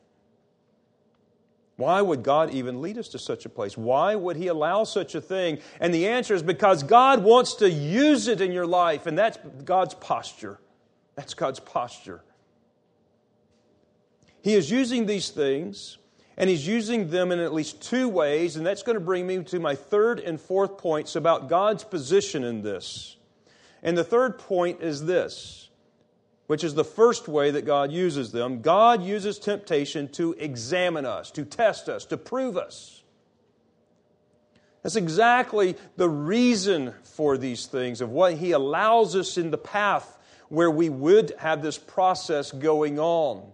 Why 1.77 2.01
would 2.01 2.23
God 2.23 2.53
even 2.53 2.81
lead 2.81 2.97
us 2.97 3.07
to 3.09 3.19
such 3.19 3.45
a 3.45 3.49
place? 3.49 3.77
Why 3.77 4.15
would 4.15 4.35
He 4.35 4.47
allow 4.47 4.83
such 4.83 5.15
a 5.15 5.21
thing? 5.21 5.59
And 5.79 5.93
the 5.93 6.09
answer 6.09 6.33
is 6.33 6.43
because 6.43 6.83
God 6.83 7.23
wants 7.23 7.53
to 7.55 7.71
use 7.71 8.27
it 8.27 8.41
in 8.41 8.51
your 8.51 8.67
life, 8.67 9.05
and 9.05 9.17
that's 9.17 9.37
God's 9.63 9.93
posture. 9.93 10.59
That's 11.15 11.33
God's 11.33 11.61
posture. 11.61 12.21
He 14.41 14.55
is 14.55 14.69
using 14.69 15.05
these 15.05 15.29
things 15.29 15.98
and 16.39 16.49
he's 16.49 16.65
using 16.65 17.09
them 17.09 17.33
in 17.33 17.39
at 17.39 17.53
least 17.53 17.81
two 17.81 18.07
ways, 18.07 18.55
and 18.55 18.65
that's 18.65 18.81
going 18.81 18.97
to 18.97 19.03
bring 19.03 19.27
me 19.27 19.43
to 19.43 19.59
my 19.59 19.75
third 19.75 20.21
and 20.21 20.39
fourth 20.39 20.77
points 20.77 21.17
about 21.17 21.49
God's 21.49 21.83
position 21.83 22.45
in 22.45 22.61
this. 22.61 23.17
And 23.83 23.97
the 23.97 24.05
third 24.05 24.39
point 24.39 24.81
is 24.81 25.05
this, 25.05 25.69
which 26.47 26.63
is 26.63 26.75
the 26.75 26.85
first 26.85 27.27
way 27.27 27.51
that 27.51 27.65
God 27.65 27.91
uses 27.91 28.31
them. 28.31 28.61
God 28.61 29.03
uses 29.03 29.37
temptation 29.37 30.07
to 30.13 30.33
examine 30.39 31.05
us, 31.05 31.29
to 31.31 31.43
test 31.43 31.89
us, 31.89 32.05
to 32.05 32.17
prove 32.17 32.57
us. 32.57 33.03
That's 34.81 34.95
exactly 34.95 35.75
the 35.97 36.09
reason 36.09 36.93
for 37.03 37.37
these 37.37 37.65
things, 37.65 37.99
of 37.99 38.11
what 38.11 38.35
He 38.35 38.53
allows 38.53 39.13
us 39.13 39.37
in 39.37 39.51
the 39.51 39.57
path 39.57 40.17
where 40.47 40.71
we 40.71 40.87
would 40.87 41.33
have 41.37 41.61
this 41.61 41.77
process 41.77 42.53
going 42.53 42.97
on. 42.97 43.51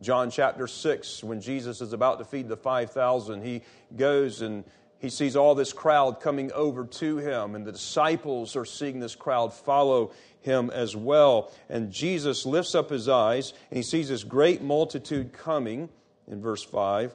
John 0.00 0.30
chapter 0.30 0.66
6, 0.66 1.22
when 1.22 1.40
Jesus 1.40 1.80
is 1.80 1.92
about 1.92 2.18
to 2.18 2.24
feed 2.24 2.48
the 2.48 2.56
5,000, 2.56 3.42
he 3.42 3.62
goes 3.96 4.42
and 4.42 4.64
he 4.98 5.10
sees 5.10 5.36
all 5.36 5.54
this 5.54 5.72
crowd 5.72 6.20
coming 6.20 6.50
over 6.52 6.84
to 6.84 7.18
him, 7.18 7.54
and 7.54 7.66
the 7.66 7.72
disciples 7.72 8.56
are 8.56 8.64
seeing 8.64 9.00
this 9.00 9.14
crowd 9.14 9.52
follow 9.52 10.12
him 10.40 10.70
as 10.70 10.96
well. 10.96 11.52
And 11.68 11.90
Jesus 11.92 12.46
lifts 12.46 12.74
up 12.74 12.90
his 12.90 13.08
eyes 13.08 13.52
and 13.70 13.76
he 13.76 13.82
sees 13.82 14.08
this 14.08 14.24
great 14.24 14.62
multitude 14.62 15.32
coming 15.32 15.88
in 16.26 16.40
verse 16.40 16.62
5. 16.62 17.14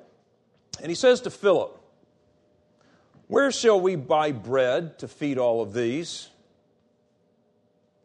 And 0.82 0.90
he 0.90 0.96
says 0.96 1.22
to 1.22 1.30
Philip, 1.30 1.80
Where 3.28 3.52
shall 3.52 3.80
we 3.80 3.96
buy 3.96 4.32
bread 4.32 5.00
to 5.00 5.08
feed 5.08 5.38
all 5.38 5.62
of 5.62 5.74
these? 5.74 6.30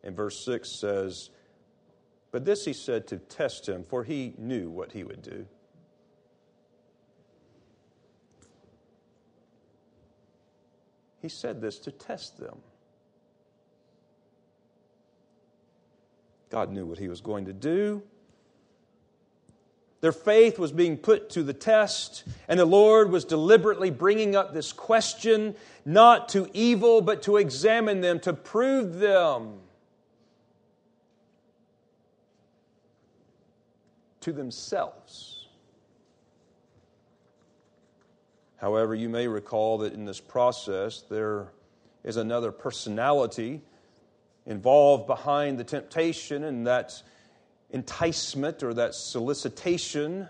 And 0.02 0.14
verse 0.14 0.44
6 0.44 0.70
says, 0.70 1.30
but 2.34 2.44
this 2.44 2.64
he 2.64 2.72
said 2.72 3.06
to 3.06 3.18
test 3.18 3.68
him, 3.68 3.84
for 3.84 4.02
he 4.02 4.34
knew 4.38 4.68
what 4.68 4.90
he 4.90 5.04
would 5.04 5.22
do. 5.22 5.46
He 11.22 11.28
said 11.28 11.60
this 11.60 11.78
to 11.78 11.92
test 11.92 12.40
them. 12.40 12.58
God 16.50 16.72
knew 16.72 16.84
what 16.84 16.98
he 16.98 17.06
was 17.06 17.20
going 17.20 17.44
to 17.44 17.52
do. 17.52 18.02
Their 20.00 20.10
faith 20.10 20.58
was 20.58 20.72
being 20.72 20.96
put 20.96 21.30
to 21.30 21.44
the 21.44 21.52
test, 21.52 22.24
and 22.48 22.58
the 22.58 22.64
Lord 22.64 23.12
was 23.12 23.24
deliberately 23.24 23.92
bringing 23.92 24.34
up 24.34 24.52
this 24.52 24.72
question, 24.72 25.54
not 25.84 26.30
to 26.30 26.50
evil, 26.52 27.00
but 27.00 27.22
to 27.22 27.36
examine 27.36 28.00
them, 28.00 28.18
to 28.18 28.32
prove 28.32 28.98
them. 28.98 29.60
To 34.24 34.32
themselves. 34.32 35.46
However, 38.56 38.94
you 38.94 39.10
may 39.10 39.28
recall 39.28 39.78
that 39.78 39.92
in 39.92 40.06
this 40.06 40.20
process 40.20 41.02
there 41.10 41.48
is 42.02 42.16
another 42.16 42.50
personality 42.50 43.60
involved 44.46 45.06
behind 45.06 45.58
the 45.58 45.64
temptation 45.64 46.42
and 46.44 46.66
that 46.66 47.02
enticement 47.70 48.62
or 48.62 48.72
that 48.72 48.94
solicitation, 48.94 50.28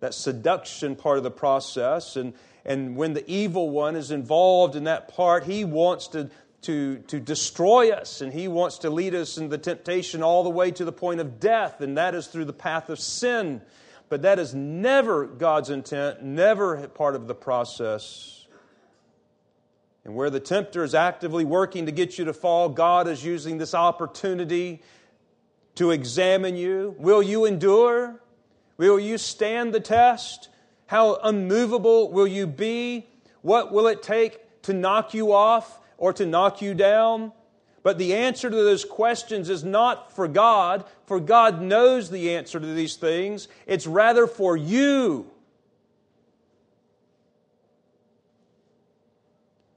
that 0.00 0.12
seduction 0.12 0.94
part 0.94 1.16
of 1.16 1.24
the 1.24 1.30
process. 1.30 2.16
And, 2.16 2.34
and 2.66 2.96
when 2.96 3.14
the 3.14 3.28
evil 3.30 3.70
one 3.70 3.96
is 3.96 4.10
involved 4.10 4.76
in 4.76 4.84
that 4.84 5.08
part, 5.08 5.44
he 5.44 5.64
wants 5.64 6.08
to 6.08 6.28
to, 6.62 6.98
to 7.06 7.20
destroy 7.20 7.90
us, 7.90 8.20
and 8.20 8.32
He 8.32 8.48
wants 8.48 8.78
to 8.78 8.90
lead 8.90 9.14
us 9.14 9.38
in 9.38 9.48
the 9.48 9.58
temptation 9.58 10.22
all 10.22 10.42
the 10.42 10.50
way 10.50 10.70
to 10.72 10.84
the 10.84 10.92
point 10.92 11.20
of 11.20 11.38
death, 11.38 11.80
and 11.80 11.96
that 11.96 12.14
is 12.14 12.26
through 12.26 12.46
the 12.46 12.52
path 12.52 12.90
of 12.90 12.98
sin. 12.98 13.62
But 14.08 14.22
that 14.22 14.38
is 14.38 14.54
never 14.54 15.26
God's 15.26 15.70
intent, 15.70 16.22
never 16.22 16.88
part 16.88 17.14
of 17.14 17.26
the 17.26 17.34
process. 17.34 18.46
And 20.04 20.14
where 20.14 20.30
the 20.30 20.40
tempter 20.40 20.82
is 20.82 20.94
actively 20.94 21.44
working 21.44 21.86
to 21.86 21.92
get 21.92 22.18
you 22.18 22.24
to 22.24 22.32
fall, 22.32 22.70
God 22.70 23.06
is 23.06 23.22
using 23.22 23.58
this 23.58 23.74
opportunity 23.74 24.82
to 25.74 25.90
examine 25.90 26.56
you. 26.56 26.96
Will 26.98 27.22
you 27.22 27.44
endure? 27.44 28.20
Will 28.78 28.98
you 28.98 29.18
stand 29.18 29.74
the 29.74 29.80
test? 29.80 30.48
How 30.86 31.16
unmovable 31.16 32.10
will 32.10 32.26
you 32.26 32.46
be? 32.46 33.06
What 33.42 33.72
will 33.72 33.86
it 33.86 34.02
take 34.02 34.62
to 34.62 34.72
knock 34.72 35.12
you 35.12 35.32
off? 35.32 35.78
Or 35.98 36.12
to 36.14 36.24
knock 36.24 36.62
you 36.62 36.72
down. 36.72 37.32
But 37.82 37.98
the 37.98 38.14
answer 38.14 38.48
to 38.48 38.56
those 38.56 38.84
questions 38.84 39.50
is 39.50 39.62
not 39.62 40.12
for 40.14 40.26
God, 40.26 40.84
for 41.06 41.20
God 41.20 41.60
knows 41.60 42.10
the 42.10 42.34
answer 42.34 42.58
to 42.58 42.66
these 42.66 42.96
things. 42.96 43.48
It's 43.66 43.86
rather 43.86 44.26
for 44.26 44.56
you. 44.56 45.30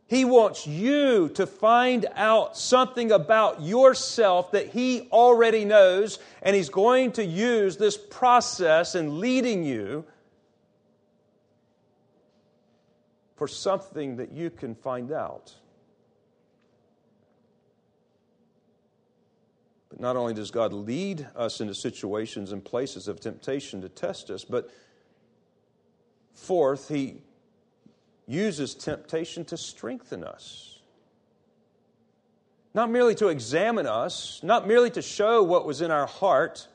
He 0.08 0.26
wants 0.26 0.68
you 0.68 1.30
to 1.36 1.48
find 1.48 2.06
out 2.16 2.58
something 2.58 3.14
about 3.14 3.62
yourself 3.62 4.52
that 4.52 4.68
He 4.68 5.08
already 5.10 5.64
knows, 5.64 6.20
and 6.42 6.54
He's 6.54 6.68
going 6.68 7.14
to 7.14 7.24
use 7.24 7.78
this 7.78 7.98
process 7.98 8.94
in 8.94 9.22
leading 9.22 9.64
you 9.64 10.04
for 13.38 13.48
something 13.48 14.18
that 14.18 14.34
you 14.34 14.50
can 14.50 14.76
find 14.76 15.14
out. 15.14 15.54
But 19.92 20.00
not 20.00 20.16
only 20.16 20.34
does 20.34 20.52
God 20.52 20.72
lead 20.72 21.28
us 21.36 21.60
into 21.60 21.76
situations 21.76 22.54
and 22.54 22.64
places 22.64 23.08
of 23.08 23.20
temptation 23.20 23.82
to 23.82 23.90
test 23.90 24.32
us, 24.32 24.46
but 24.46 24.70
fourth, 26.34 26.88
He 26.88 27.22
uses 28.26 28.74
temptation 28.74 29.44
to 29.46 29.58
strengthen 29.58 30.24
us. 30.24 30.80
Not 32.74 32.90
merely 32.90 33.16
to 33.16 33.28
examine 33.28 33.86
us, 33.86 34.40
not 34.42 34.66
merely 34.66 34.90
to 34.92 35.02
show 35.02 35.44
what 35.44 35.66
was 35.66 35.82
in 35.82 35.92
our 35.92 36.08
heart, 36.08 36.70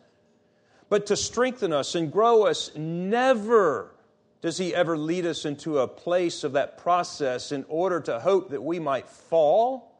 but 0.90 1.06
to 1.06 1.16
strengthen 1.16 1.72
us 1.72 1.94
and 1.94 2.12
grow 2.12 2.44
us. 2.44 2.70
Never 2.76 3.94
does 4.42 4.58
He 4.58 4.74
ever 4.74 4.98
lead 4.98 5.24
us 5.24 5.46
into 5.46 5.78
a 5.78 5.88
place 5.88 6.44
of 6.44 6.52
that 6.52 6.76
process 6.76 7.50
in 7.50 7.64
order 7.68 7.98
to 8.00 8.20
hope 8.20 8.50
that 8.50 8.62
we 8.62 8.78
might 8.78 9.08
fall, 9.08 9.95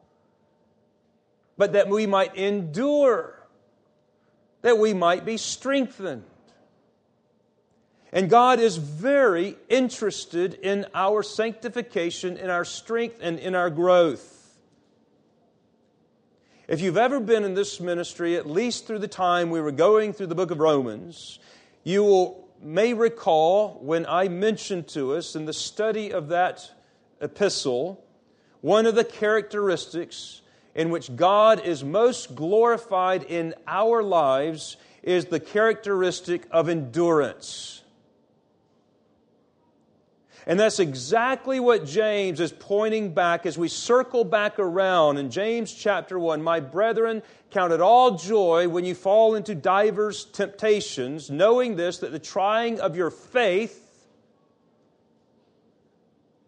but 1.57 1.73
that 1.73 1.89
we 1.89 2.05
might 2.05 2.35
endure, 2.35 3.47
that 4.61 4.77
we 4.77 4.93
might 4.93 5.25
be 5.25 5.37
strengthened. 5.37 6.23
And 8.11 8.29
God 8.29 8.59
is 8.59 8.77
very 8.77 9.57
interested 9.67 10.53
in 10.53 10.85
our 10.93 11.23
sanctification, 11.23 12.37
in 12.37 12.49
our 12.49 12.63
strength, 12.63 13.17
and 13.21 13.37
in 13.39 13.53
our 13.53 13.69
growth. 13.69 14.33
If 16.67 16.81
you've 16.81 16.97
ever 16.97 17.19
been 17.19 17.43
in 17.43 17.53
this 17.53 17.79
ministry, 17.79 18.35
at 18.35 18.49
least 18.49 18.87
through 18.87 18.99
the 18.99 19.07
time 19.07 19.49
we 19.49 19.61
were 19.61 19.71
going 19.71 20.13
through 20.13 20.27
the 20.27 20.35
book 20.35 20.51
of 20.51 20.59
Romans, 20.59 21.39
you 21.83 22.03
will 22.03 22.47
may 22.61 22.93
recall 22.93 23.79
when 23.81 24.05
I 24.05 24.27
mentioned 24.27 24.87
to 24.89 25.13
us 25.15 25.35
in 25.35 25.45
the 25.45 25.53
study 25.53 26.11
of 26.11 26.29
that 26.29 26.71
epistle 27.21 28.03
one 28.61 28.85
of 28.85 28.95
the 28.95 29.03
characteristics 29.03 30.41
in 30.77 30.91
which 30.91 31.13
God 31.15 31.65
is 31.65 31.83
most 31.83 32.35
glorified 32.35 33.23
in 33.23 33.55
our 33.67 34.03
lives 34.03 34.77
is 35.01 35.25
the 35.25 35.39
characteristic 35.39 36.47
of 36.51 36.69
endurance. 36.69 37.81
And 40.45 40.57
that's 40.57 40.79
exactly 40.79 41.59
what 41.59 41.85
James 41.85 42.39
is 42.39 42.53
pointing 42.53 43.13
back 43.13 43.45
as 43.45 43.57
we 43.57 43.67
circle 43.67 44.23
back 44.23 44.59
around 44.59 45.17
in 45.17 45.31
James 45.31 45.73
chapter 45.73 46.17
1. 46.17 46.41
My 46.41 46.59
brethren, 46.59 47.23
count 47.49 47.73
it 47.73 47.81
all 47.81 48.15
joy 48.15 48.69
when 48.69 48.85
you 48.85 48.93
fall 48.93 49.33
into 49.33 49.55
divers 49.55 50.25
temptations, 50.25 51.29
knowing 51.31 51.75
this, 51.75 51.97
that 51.97 52.11
the 52.11 52.19
trying 52.19 52.79
of 52.79 52.95
your 52.95 53.09
faith 53.09 53.83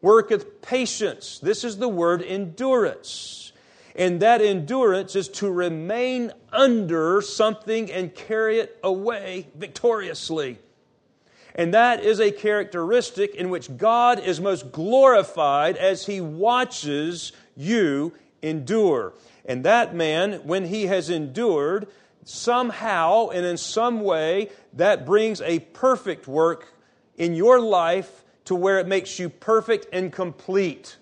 worketh 0.02 0.62
patience. 0.62 1.40
This 1.40 1.64
is 1.64 1.78
the 1.78 1.90
word 1.90 2.22
endurance. 2.22 3.52
And 3.96 4.22
that 4.22 4.42
endurance 4.42 5.16
is 5.16 5.28
to 5.30 5.52
remain 5.52 6.32
under 6.52 7.22
something 7.22 7.92
and 7.92 8.14
carry 8.14 8.60
it 8.60 8.78
away 8.84 9.48
victoriously. 9.56 10.60
And 11.56 11.74
that 11.74 12.04
is 12.04 12.20
a 12.20 12.32
characteristic 12.32 13.36
in 13.36 13.50
which 13.50 13.76
God 13.76 14.20
is 14.20 14.40
most 14.40 14.72
glorified 14.72 15.76
as 15.76 16.06
he 16.06 16.22
watches 16.22 17.32
you 17.58 18.14
endure. 18.42 19.14
And 19.46 19.66
that 19.66 19.96
man, 19.96 20.42
when 20.46 20.66
he 20.66 20.86
has 20.86 21.10
endured, 21.10 21.88
somehow 22.24 23.30
and 23.30 23.46
in 23.46 23.58
some 23.58 24.02
way, 24.02 24.50
that 24.74 25.06
brings 25.06 25.42
a 25.42 25.60
perfect 25.60 26.28
work 26.28 26.74
in 27.18 27.34
your 27.34 27.60
life 27.60 28.24
to 28.46 28.56
where 28.56 28.80
it 28.80 28.88
makes 28.88 29.20
you 29.20 29.30
perfect 29.30 29.88
and 29.92 30.14
complete. 30.14 30.98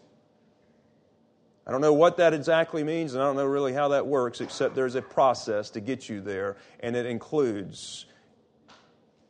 I 1.67 1.71
don't 1.71 1.81
know 1.81 1.91
what 1.91 2.15
that 2.17 2.33
exactly 2.33 2.81
means, 2.85 3.13
and 3.13 3.21
I 3.21 3.25
don't 3.25 3.35
know 3.35 3.45
really 3.45 3.73
how 3.73 3.89
that 3.89 4.07
works, 4.07 4.39
except 4.39 4.73
there's 4.73 4.95
a 4.95 5.01
process 5.01 5.69
to 5.71 5.81
get 5.81 6.07
you 6.07 6.21
there, 6.21 6.55
and 6.79 6.95
it 6.95 7.05
includes 7.05 8.05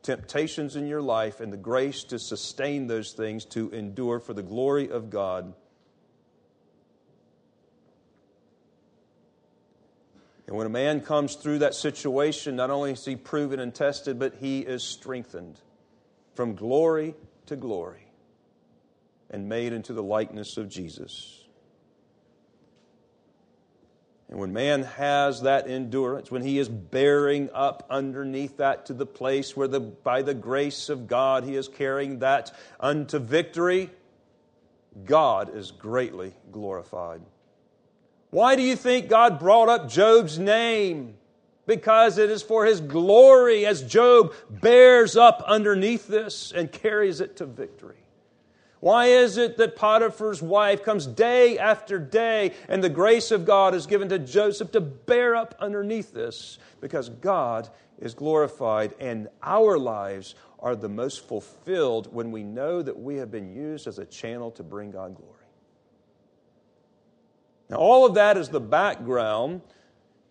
temptations 0.03 0.75
in 0.75 0.85
your 0.85 1.01
life 1.01 1.39
and 1.39 1.51
the 1.51 1.57
grace 1.57 2.03
to 2.05 2.19
sustain 2.19 2.85
those 2.85 3.13
things 3.13 3.43
to 3.43 3.71
endure 3.71 4.19
for 4.19 4.35
the 4.35 4.43
glory 4.43 4.91
of 4.91 5.09
God. 5.09 5.51
And 10.45 10.55
when 10.55 10.67
a 10.67 10.69
man 10.69 11.01
comes 11.01 11.35
through 11.35 11.59
that 11.59 11.73
situation, 11.73 12.55
not 12.55 12.69
only 12.69 12.91
is 12.91 13.03
he 13.03 13.15
proven 13.15 13.59
and 13.59 13.73
tested, 13.73 14.19
but 14.19 14.35
he 14.35 14.59
is 14.59 14.83
strengthened 14.83 15.59
from 16.35 16.53
glory 16.53 17.15
to 17.47 17.55
glory 17.55 18.07
and 19.31 19.49
made 19.49 19.73
into 19.73 19.91
the 19.91 20.03
likeness 20.03 20.55
of 20.55 20.69
Jesus. 20.69 21.46
And 24.29 24.39
when 24.39 24.51
man 24.51 24.83
has 24.83 25.41
that 25.43 25.69
endurance, 25.69 26.29
when 26.29 26.41
he 26.41 26.59
is 26.59 26.67
bearing 26.67 27.49
up 27.53 27.85
underneath 27.89 28.57
that 28.57 28.85
to 28.87 28.93
the 28.93 29.05
place 29.05 29.55
where 29.55 29.69
the, 29.69 29.79
by 29.79 30.21
the 30.21 30.33
grace 30.33 30.89
of 30.89 31.07
God 31.07 31.45
he 31.45 31.55
is 31.55 31.69
carrying 31.69 32.19
that 32.19 32.53
unto 32.79 33.19
victory, 33.19 33.89
God 35.05 35.55
is 35.55 35.71
greatly 35.71 36.33
glorified. 36.51 37.21
Why 38.29 38.57
do 38.57 38.63
you 38.63 38.75
think 38.75 39.07
God 39.07 39.39
brought 39.39 39.69
up 39.69 39.89
Job's 39.89 40.37
name? 40.37 41.15
Because 41.65 42.17
it 42.17 42.29
is 42.29 42.41
for 42.41 42.65
his 42.65 42.81
glory 42.81 43.65
as 43.65 43.81
Job 43.83 44.33
bears 44.49 45.15
up 45.15 45.41
underneath 45.45 46.07
this 46.07 46.51
and 46.51 46.69
carries 46.71 47.21
it 47.21 47.37
to 47.37 47.45
victory. 47.45 48.06
Why 48.79 49.07
is 49.07 49.37
it 49.37 49.57
that 49.57 49.75
Potiphar's 49.75 50.41
wife 50.41 50.83
comes 50.83 51.07
day 51.07 51.57
after 51.57 51.97
day 51.97 52.53
and 52.69 52.83
the 52.83 52.89
grace 52.89 53.31
of 53.31 53.45
God 53.45 53.73
is 53.73 53.87
given 53.87 54.09
to 54.09 54.19
Joseph 54.19 54.71
to 54.73 54.81
bear 54.81 55.35
up 55.35 55.55
underneath 55.59 56.13
this? 56.13 56.59
Because 56.79 57.09
God 57.09 57.69
is 57.99 58.13
glorified 58.13 58.93
and 58.99 59.29
our 59.41 59.79
lives 59.79 60.35
are 60.59 60.75
the 60.75 60.89
most 60.89 61.27
fulfilled 61.27 62.13
when 62.13 62.31
we 62.31 62.43
know 62.43 62.81
that 62.81 62.99
we 62.99 63.15
have 63.15 63.31
been 63.31 63.55
used 63.55 63.87
as 63.87 63.97
a 63.97 64.05
channel 64.05 64.51
to 64.51 64.63
bring 64.63 64.91
God 64.91 65.15
glory. 65.15 65.33
Now, 67.69 67.77
all 67.77 68.05
of 68.05 68.13
that 68.13 68.37
is 68.37 68.49
the 68.49 68.59
background 68.59 69.61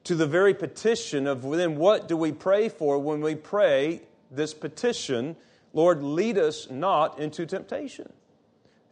to 0.04 0.14
the 0.14 0.26
very 0.26 0.54
petition 0.54 1.26
of 1.26 1.42
then 1.42 1.76
what 1.76 2.06
do 2.06 2.16
we 2.16 2.32
pray 2.32 2.68
for 2.68 2.98
when 2.98 3.20
we 3.20 3.35
pray 3.35 4.02
this 4.30 4.54
petition, 4.54 5.37
Lord, 5.72 6.02
lead 6.02 6.38
us 6.38 6.70
not 6.70 7.18
into 7.18 7.44
temptation. 7.44 8.12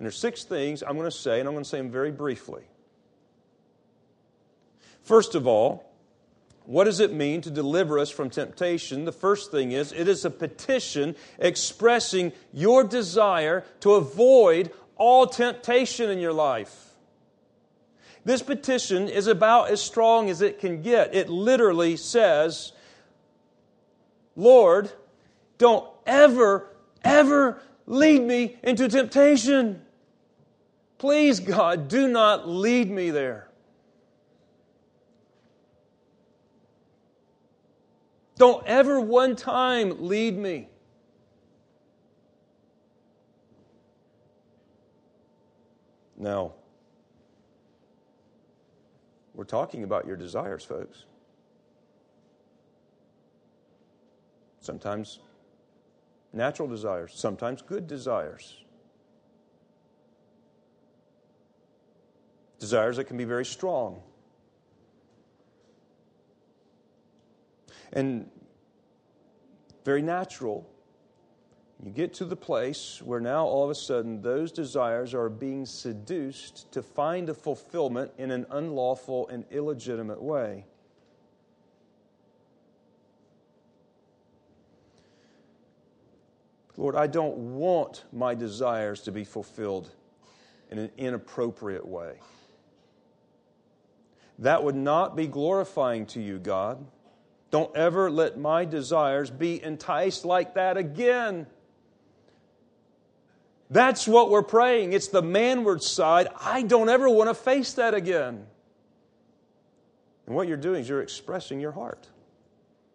And 0.04 0.12
there's 0.12 0.18
six 0.18 0.44
things 0.44 0.82
I'm 0.82 0.98
going 0.98 1.10
to 1.10 1.16
say, 1.16 1.40
and 1.40 1.48
I'm 1.48 1.54
going 1.54 1.64
to 1.64 1.70
say 1.70 1.78
them 1.78 1.90
very 1.90 2.10
briefly. 2.10 2.64
First 5.02 5.34
of 5.34 5.46
all, 5.46 5.90
what 6.66 6.84
does 6.84 7.00
it 7.00 7.10
mean 7.10 7.40
to 7.40 7.50
deliver 7.50 7.98
us 7.98 8.10
from 8.10 8.28
temptation? 8.28 9.06
The 9.06 9.12
first 9.12 9.50
thing 9.50 9.72
is 9.72 9.92
it 9.92 10.06
is 10.06 10.26
a 10.26 10.30
petition 10.30 11.16
expressing 11.38 12.32
your 12.52 12.84
desire 12.84 13.64
to 13.80 13.94
avoid 13.94 14.72
all 14.96 15.26
temptation 15.26 16.10
in 16.10 16.18
your 16.18 16.34
life. 16.34 16.90
This 18.26 18.42
petition 18.42 19.08
is 19.08 19.26
about 19.26 19.70
as 19.70 19.80
strong 19.80 20.28
as 20.28 20.42
it 20.42 20.60
can 20.60 20.82
get. 20.82 21.14
It 21.14 21.30
literally 21.30 21.96
says, 21.96 22.72
Lord, 24.36 24.92
don't 25.56 25.88
ever, 26.04 26.76
ever 27.02 27.62
lead 27.86 28.22
me 28.22 28.56
into 28.62 28.88
temptation. 28.88 29.84
Please, 31.04 31.38
God, 31.38 31.88
do 31.88 32.08
not 32.08 32.48
lead 32.48 32.90
me 32.90 33.10
there. 33.10 33.50
Don't 38.38 38.66
ever 38.66 38.98
one 38.98 39.36
time 39.36 40.08
lead 40.08 40.38
me. 40.38 40.66
Now, 46.16 46.54
we're 49.34 49.44
talking 49.44 49.84
about 49.84 50.06
your 50.06 50.16
desires, 50.16 50.64
folks. 50.64 51.05
Sometimes 54.62 55.18
natural 56.32 56.66
desires, 56.66 57.12
sometimes 57.14 57.61
good 57.61 57.86
desires. 57.86 58.63
Desires 62.64 62.96
that 62.96 63.04
can 63.04 63.18
be 63.18 63.24
very 63.24 63.44
strong. 63.44 64.00
And 67.92 68.30
very 69.84 70.00
natural. 70.00 70.66
You 71.84 71.90
get 71.90 72.14
to 72.14 72.24
the 72.24 72.36
place 72.36 73.02
where 73.02 73.20
now 73.20 73.44
all 73.44 73.64
of 73.64 73.70
a 73.70 73.74
sudden 73.74 74.22
those 74.22 74.50
desires 74.50 75.12
are 75.12 75.28
being 75.28 75.66
seduced 75.66 76.72
to 76.72 76.82
find 76.82 77.28
a 77.28 77.34
fulfillment 77.34 78.12
in 78.16 78.30
an 78.30 78.46
unlawful 78.50 79.28
and 79.28 79.44
illegitimate 79.50 80.22
way. 80.22 80.64
Lord, 86.78 86.96
I 86.96 87.06
don't 87.06 87.36
want 87.54 88.04
my 88.12 88.34
desires 88.34 89.02
to 89.02 89.12
be 89.12 89.24
fulfilled 89.24 89.90
in 90.70 90.78
an 90.78 90.90
inappropriate 90.96 91.86
way. 91.86 92.14
That 94.41 94.64
would 94.64 94.74
not 94.74 95.16
be 95.16 95.26
glorifying 95.26 96.07
to 96.07 96.20
you, 96.20 96.39
God. 96.39 96.85
Don't 97.51 97.74
ever 97.76 98.11
let 98.11 98.39
my 98.39 98.64
desires 98.64 99.30
be 99.30 99.62
enticed 99.62 100.24
like 100.24 100.55
that 100.55 100.76
again. 100.76 101.47
That's 103.70 104.07
what 104.09 104.30
we're 104.30 104.43
praying. 104.43 104.93
It's 104.93 105.09
the 105.09 105.22
manward 105.22 105.82
side. 105.82 106.28
I 106.41 106.62
don't 106.62 106.89
ever 106.89 107.09
want 107.09 107.30
to 107.30 107.35
face 107.35 107.74
that 107.74 107.95
again. 107.95 108.47
And 110.26 110.35
what 110.35 110.49
you're 110.49 110.57
doing 110.57 110.80
is 110.82 110.89
you're 110.89 111.03
expressing 111.03 111.61
your 111.61 111.72
heart. 111.72 112.09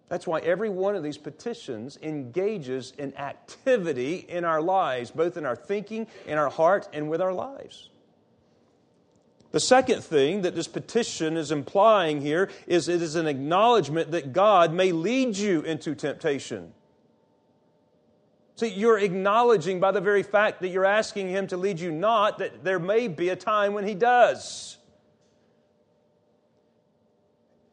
That's 0.10 0.26
why 0.26 0.40
every 0.40 0.70
one 0.70 0.96
of 0.96 1.04
these 1.04 1.18
petitions 1.18 2.00
engages 2.02 2.94
in 2.98 3.16
activity 3.16 4.26
in 4.28 4.44
our 4.44 4.62
lives, 4.62 5.12
both 5.12 5.38
in 5.38 5.46
our 5.46 5.56
thinking, 5.56 6.08
in 6.26 6.38
our 6.38 6.50
heart, 6.50 6.90
and 6.92 7.10
with 7.10 7.22
our 7.22 7.34
lives. 7.34 7.90
The 9.52 9.60
second 9.60 10.04
thing 10.04 10.43
that 10.43 10.56
this 10.56 10.68
petition 10.68 11.36
is 11.36 11.52
implying 11.52 12.22
here 12.22 12.50
is 12.68 12.88
it 12.88 13.02
is 13.02 13.16
an 13.16 13.26
acknowledgement 13.26 14.12
that 14.12 14.32
God 14.32 14.74
may 14.74 14.91
lead 14.91 15.38
you 15.38 15.62
into 15.62 15.95
temptation. 15.95 16.74
See, 18.56 18.68
you're 18.68 19.00
acknowledging 19.00 19.80
by 19.80 19.91
the 19.91 20.02
very 20.02 20.22
fact 20.22 20.62
that 20.62 20.68
you're 20.68 20.86
asking 20.86 21.30
Him 21.30 21.47
to 21.47 21.58
lead 21.58 21.80
you 21.80 21.91
not 21.91 22.39
that 22.39 22.64
there 22.64 22.78
may 22.78 23.08
be 23.08 23.30
a 23.30 23.36
time 23.36 23.74
when 23.74 23.88
He 23.88 23.95
does. 23.95 24.78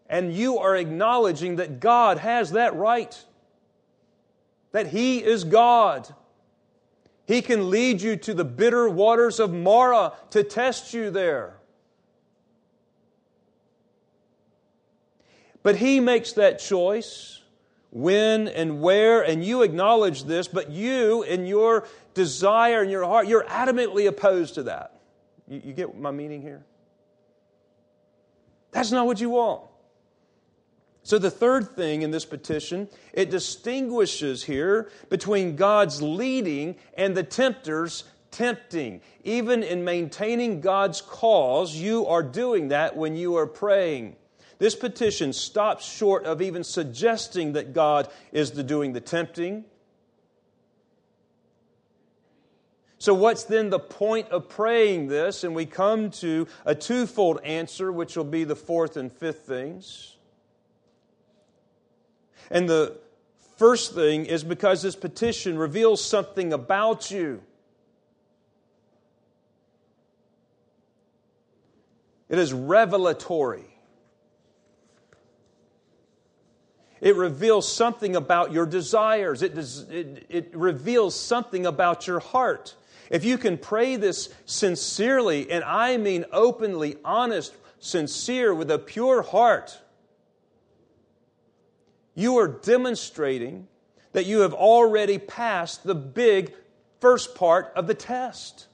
And 0.09 0.33
you 0.33 0.59
are 0.59 0.77
acknowledging 0.77 1.57
that 1.57 1.81
God 1.81 2.18
has 2.18 2.53
that 2.53 2.74
right, 2.77 3.20
that 4.72 4.87
He 4.87 5.22
is 5.22 5.45
God. 5.45 6.14
He 7.27 7.43
can 7.43 7.68
lead 7.68 8.01
you 8.01 8.16
to 8.18 8.33
the 8.33 8.45
bitter 8.45 8.89
waters 8.89 9.41
of 9.41 9.53
Marah 9.53 10.12
to 10.31 10.45
test 10.45 10.95
you 10.95 11.11
there. 11.11 11.56
But 15.67 15.75
He 15.75 15.99
makes 15.99 16.35
that 16.35 16.61
choice 16.61 17.43
when 17.91 18.47
and 18.47 18.81
where, 18.81 19.23
and 19.23 19.45
you 19.45 19.62
acknowledge 19.62 20.23
this, 20.23 20.47
but 20.47 20.71
you, 20.71 21.25
in 21.25 21.45
your 21.45 21.89
desire 22.14 22.83
and 22.83 22.89
your 22.89 23.05
heart, 23.05 23.27
you're 23.27 23.43
adamantly 23.43 24.07
opposed 24.07 24.55
to 24.55 24.62
that. 24.62 25.01
You, 25.49 25.61
you 25.64 25.73
get 25.73 25.99
my 25.99 26.12
meaning 26.12 26.41
here? 26.41 26.64
That's 28.71 28.93
not 28.93 29.07
what 29.07 29.21
you 29.21 29.31
want. 29.31 29.62
So, 31.03 31.19
the 31.19 31.33
third 31.33 31.75
thing 31.75 32.03
in 32.03 32.12
this 32.12 32.25
petition, 32.25 32.89
it 33.12 33.31
distinguishes 33.31 34.45
here 34.45 34.89
between 35.09 35.57
God's 35.57 36.01
leading 36.01 36.77
and 36.97 37.17
the 37.17 37.25
tempter's 37.25 38.05
tempting. 38.31 39.01
Even 39.25 39.64
in 39.64 39.83
maintaining 39.83 40.61
God's 40.61 41.01
cause, 41.01 41.75
you 41.75 42.07
are 42.07 42.23
doing 42.23 42.69
that 42.69 42.97
when 42.97 43.17
you 43.17 43.37
are 43.37 43.49
praying. 43.49 44.14
This 44.59 44.75
petition 44.75 45.33
stops 45.33 45.85
short 45.85 46.25
of 46.25 46.41
even 46.41 46.65
suggesting 46.65 47.53
that 47.53 47.75
God 47.75 48.09
is 48.33 48.53
the 48.53 48.63
doing 48.63 48.93
the 48.93 49.01
tempting. 49.01 49.65
So, 52.99 53.13
what's 53.13 53.45
then 53.45 53.69
the 53.69 53.79
point 53.79 54.31
of 54.31 54.49
praying 54.49 55.09
this? 55.09 55.45
And 55.45 55.55
we 55.55 55.67
come 55.67 56.11
to 56.13 56.49
a 56.65 56.75
twofold 56.75 57.41
answer, 57.45 57.93
which 57.93 58.17
will 58.17 58.25
be 58.25 58.45
the 58.45 58.57
fourth 58.57 58.97
and 58.97 59.13
fifth 59.13 59.41
things. 59.41 60.17
And 62.51 62.69
the 62.69 62.97
first 63.59 63.95
thing 63.95 64.25
is 64.25 64.43
because 64.43 64.83
this 64.83 64.97
petition 64.97 65.59
reveals 65.59 66.03
something 66.03 66.53
about 66.53 67.11
you. 67.11 67.43
It 72.29 72.39
is 72.39 72.53
revelatory. 72.53 73.76
It 77.07 77.15
reveals 77.15 77.73
something 77.73 78.17
about 78.17 78.51
your 78.51 78.67
desires. 78.67 79.41
It, 79.41 79.55
does, 79.55 79.89
it, 79.91 80.27
it, 80.29 80.51
reveals 80.53 81.15
something 81.15 81.65
about 81.65 82.09
your 82.09 82.19
heart. 82.19 82.75
If 83.11 83.25
you 83.25 83.39
can 83.39 83.59
pray 83.59 83.95
this 83.95 84.29
sincerely, 84.45 85.49
and 85.49 85.63
I 85.63 85.99
mean 85.99 86.25
openly, 86.33 86.97
honest, 87.05 87.55
sincere, 87.79 88.53
with 88.53 88.73
a 88.73 88.79
pure 88.81 89.23
heart, 89.23 89.79
you 92.17 92.39
are 92.39 92.49
demonstrating 92.49 93.69
that 94.13 94.27
you 94.27 94.41
have 94.41 94.53
already 94.53 95.19
passed 95.19 95.85
the 95.85 95.95
big 95.95 96.55
first 96.99 97.37
part 97.37 97.73
of 97.77 97.87
the 97.87 97.95
test. 97.95 98.67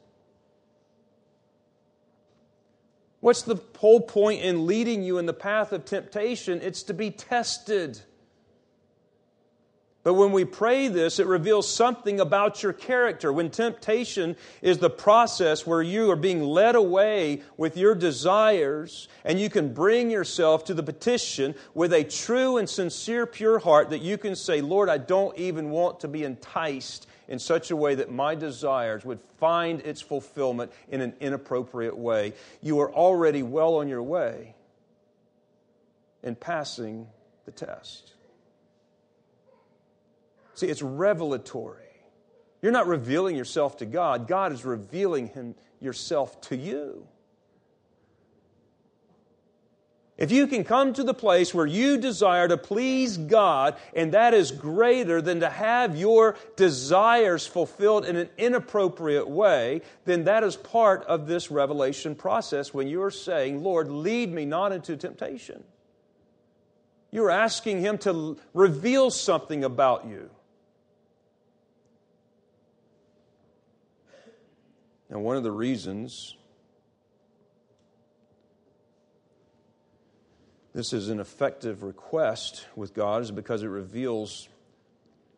What's 3.20 3.43
the 3.43 3.61
whole 3.76 4.01
point 4.01 4.41
in 4.41 4.66
leading 4.66 5.03
you 5.03 5.18
in 5.18 5.26
the 5.26 5.35
path 5.35 5.74
of 5.74 5.85
temptation? 5.85 6.62
It's 6.62 6.83
to 6.85 6.95
be 6.95 7.11
tested. 7.11 8.01
But 10.05 10.14
when 10.14 10.32
we 10.32 10.44
pray 10.44 10.88
this, 10.88 11.20
it 11.20 11.28
reveals 11.28 11.72
something 11.72 12.18
about 12.18 12.61
your 12.61 12.72
character. 12.72 13.32
When 13.32 13.50
temptation 13.50 14.36
is 14.61 14.78
the 14.78 14.90
process 14.90 15.64
where 15.64 15.82
you 15.82 16.11
are 16.11 16.16
being 16.16 16.42
led 16.42 16.74
away 16.74 17.42
with 17.57 17.76
your 17.76 17.94
desires, 17.94 19.07
and 19.24 19.38
you 19.38 19.48
can 19.48 19.72
bring 19.72 20.11
yourself 20.11 20.64
to 20.64 20.74
the 20.74 20.82
petition 20.82 21.55
with 21.74 21.92
a 21.92 22.03
true 22.03 22.57
and 22.57 22.68
sincere, 22.68 23.26
pure 23.26 23.61
heart 23.61 23.90
that 23.90 24.03
you 24.03 24.18
can 24.18 24.34
say, 24.34 24.61
Lord, 24.61 24.88
I 24.88 24.98
don't 24.98 25.38
even 25.38 25.70
want 25.70 26.00
to 26.00 26.09
be 26.09 26.24
enticed 26.24 27.07
in 27.28 27.38
such 27.38 27.70
a 27.70 27.76
way 27.76 27.94
that 27.94 28.11
my 28.11 28.34
desires 28.34 29.05
would 29.05 29.20
find 29.38 29.80
its 29.82 30.00
fulfillment 30.00 30.72
in 30.88 31.00
an 31.00 31.14
inappropriate 31.20 31.96
way. 31.96 32.32
You 32.61 32.80
are 32.80 32.92
already 32.92 33.44
well 33.44 33.76
on 33.76 33.88
your 33.88 34.03
way 34.03 34.57
in 36.24 36.34
passing 36.34 37.07
the 37.44 37.53
test. 37.53 38.14
See, 40.62 40.68
it's 40.68 40.80
revelatory. 40.80 41.82
You're 42.62 42.70
not 42.70 42.86
revealing 42.86 43.34
yourself 43.34 43.78
to 43.78 43.84
God, 43.84 44.28
God 44.28 44.52
is 44.52 44.64
revealing 44.64 45.26
him, 45.26 45.56
yourself 45.80 46.40
to 46.42 46.56
you. 46.56 47.08
If 50.16 50.30
you 50.30 50.46
can 50.46 50.62
come 50.62 50.92
to 50.92 51.02
the 51.02 51.14
place 51.14 51.52
where 51.52 51.66
you 51.66 51.98
desire 51.98 52.46
to 52.46 52.56
please 52.56 53.16
God, 53.16 53.74
and 53.92 54.12
that 54.12 54.34
is 54.34 54.52
greater 54.52 55.20
than 55.20 55.40
to 55.40 55.50
have 55.50 55.96
your 55.96 56.36
desires 56.54 57.44
fulfilled 57.44 58.04
in 58.04 58.14
an 58.14 58.30
inappropriate 58.38 59.28
way, 59.28 59.82
then 60.04 60.22
that 60.24 60.44
is 60.44 60.54
part 60.54 61.02
of 61.06 61.26
this 61.26 61.50
revelation 61.50 62.14
process 62.14 62.72
when 62.72 62.86
you 62.86 63.02
are 63.02 63.10
saying, 63.10 63.64
Lord, 63.64 63.88
lead 63.88 64.32
me 64.32 64.44
not 64.44 64.70
into 64.70 64.96
temptation. 64.96 65.64
You're 67.10 67.32
asking 67.32 67.80
Him 67.80 67.98
to 67.98 68.38
reveal 68.54 69.10
something 69.10 69.64
about 69.64 70.06
you. 70.06 70.30
Now, 75.12 75.18
one 75.18 75.36
of 75.36 75.42
the 75.42 75.52
reasons 75.52 76.38
this 80.72 80.94
is 80.94 81.10
an 81.10 81.20
effective 81.20 81.82
request 81.82 82.66
with 82.76 82.94
God 82.94 83.20
is 83.20 83.30
because 83.30 83.62
it 83.62 83.66
reveals 83.66 84.48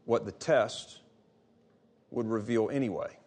what 0.05 0.27
the 0.27 0.31
test 0.31 1.01
would 2.13 2.27
reveal 2.27 2.71
anyway. 2.71 3.19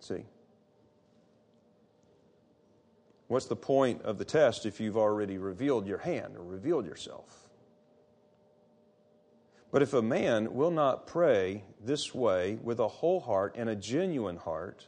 See? 0.00 0.26
What's 3.28 3.46
the 3.46 3.56
point 3.56 4.02
of 4.02 4.18
the 4.18 4.26
test 4.26 4.66
if 4.66 4.80
you've 4.80 4.98
already 4.98 5.38
revealed 5.38 5.86
your 5.86 5.96
hand 5.96 6.36
or 6.36 6.44
revealed 6.44 6.84
yourself? 6.84 7.43
But 9.74 9.82
if 9.82 9.92
a 9.92 10.02
man 10.02 10.54
will 10.54 10.70
not 10.70 11.04
pray 11.04 11.64
this 11.84 12.14
way 12.14 12.60
with 12.62 12.78
a 12.78 12.86
whole 12.86 13.18
heart 13.18 13.56
and 13.58 13.68
a 13.68 13.74
genuine 13.74 14.36
heart, 14.36 14.86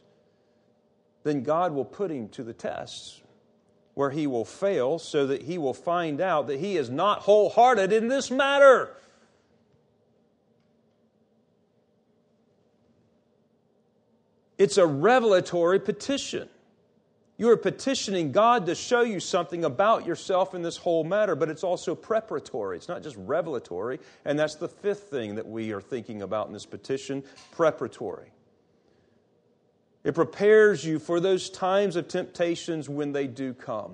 then 1.23 1.43
God 1.43 1.73
will 1.73 1.83
put 1.83 2.09
him 2.09 2.29
to 2.29 2.41
the 2.41 2.53
test 2.53 3.21
where 3.95 4.11
he 4.11 4.27
will 4.27 4.45
fail 4.45 4.97
so 4.97 5.27
that 5.27 5.41
he 5.41 5.57
will 5.57 5.73
find 5.73 6.21
out 6.21 6.47
that 6.47 6.61
he 6.61 6.77
is 6.77 6.89
not 6.89 7.23
wholehearted 7.23 7.91
in 7.91 8.07
this 8.07 8.31
matter. 8.31 8.95
It's 14.57 14.77
a 14.77 14.87
revelatory 14.87 15.81
petition. 15.81 16.47
You 17.39 17.49
are 17.51 17.57
petitioning 17.57 18.31
God 18.31 18.65
to 18.65 18.73
show 18.73 19.01
you 19.01 19.19
something 19.19 19.63
about 19.63 20.07
yourself 20.07 20.55
in 20.55 20.63
this 20.63 20.75
whole 20.75 21.03
matter, 21.03 21.35
but 21.35 21.49
it's 21.49 21.63
also 21.63 21.93
preparatory. 21.93 22.77
It's 22.77 22.87
not 22.87 23.03
just 23.03 23.15
revelatory. 23.15 23.99
And 24.25 24.39
that's 24.39 24.55
the 24.55 24.67
fifth 24.67 25.03
thing 25.11 25.35
that 25.35 25.47
we 25.47 25.71
are 25.71 25.81
thinking 25.81 26.23
about 26.23 26.47
in 26.47 26.53
this 26.53 26.65
petition 26.65 27.23
preparatory. 27.51 28.31
It 30.03 30.15
prepares 30.15 30.83
you 30.83 30.97
for 30.97 31.19
those 31.19 31.49
times 31.49 31.95
of 31.95 32.07
temptations 32.07 32.89
when 32.89 33.11
they 33.11 33.27
do 33.27 33.53
come. 33.53 33.93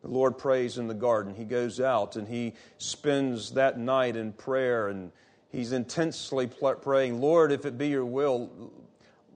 The 0.00 0.08
Lord 0.08 0.38
prays 0.38 0.78
in 0.78 0.86
the 0.86 0.94
garden. 0.94 1.34
He 1.34 1.44
goes 1.44 1.80
out 1.80 2.16
and 2.16 2.28
he 2.28 2.54
spends 2.78 3.50
that 3.52 3.78
night 3.78 4.16
in 4.16 4.32
prayer 4.32 4.88
and 4.88 5.10
he's 5.50 5.72
intensely 5.72 6.46
praying, 6.46 7.20
Lord, 7.20 7.52
if 7.52 7.66
it 7.66 7.76
be 7.76 7.88
your 7.88 8.06
will, 8.06 8.70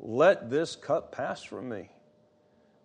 let 0.00 0.50
this 0.50 0.76
cup 0.76 1.12
pass 1.12 1.42
from 1.42 1.68
me. 1.68 1.90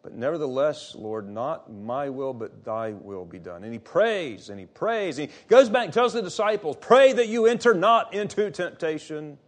But 0.03 0.13
nevertheless, 0.13 0.93
Lord, 0.95 1.27
not 1.27 1.73
my 1.73 2.09
will, 2.09 2.33
but 2.33 2.63
thy 2.63 2.91
will 2.91 3.25
be 3.25 3.39
done. 3.39 3.63
And 3.63 3.73
he 3.73 3.79
prays 3.79 4.49
and 4.49 4.59
he 4.59 4.67
prays. 4.67 5.17
And 5.17 5.31
he 5.31 5.35
goes 5.47 5.67
back 5.67 5.85
and 5.85 5.93
tells 5.93 6.13
the 6.13 6.21
disciples, 6.21 6.77
Pray 6.79 7.13
that 7.13 7.27
you 7.27 7.47
enter 7.47 7.73
not 7.73 8.13
into 8.13 8.51
temptation. 8.51 9.39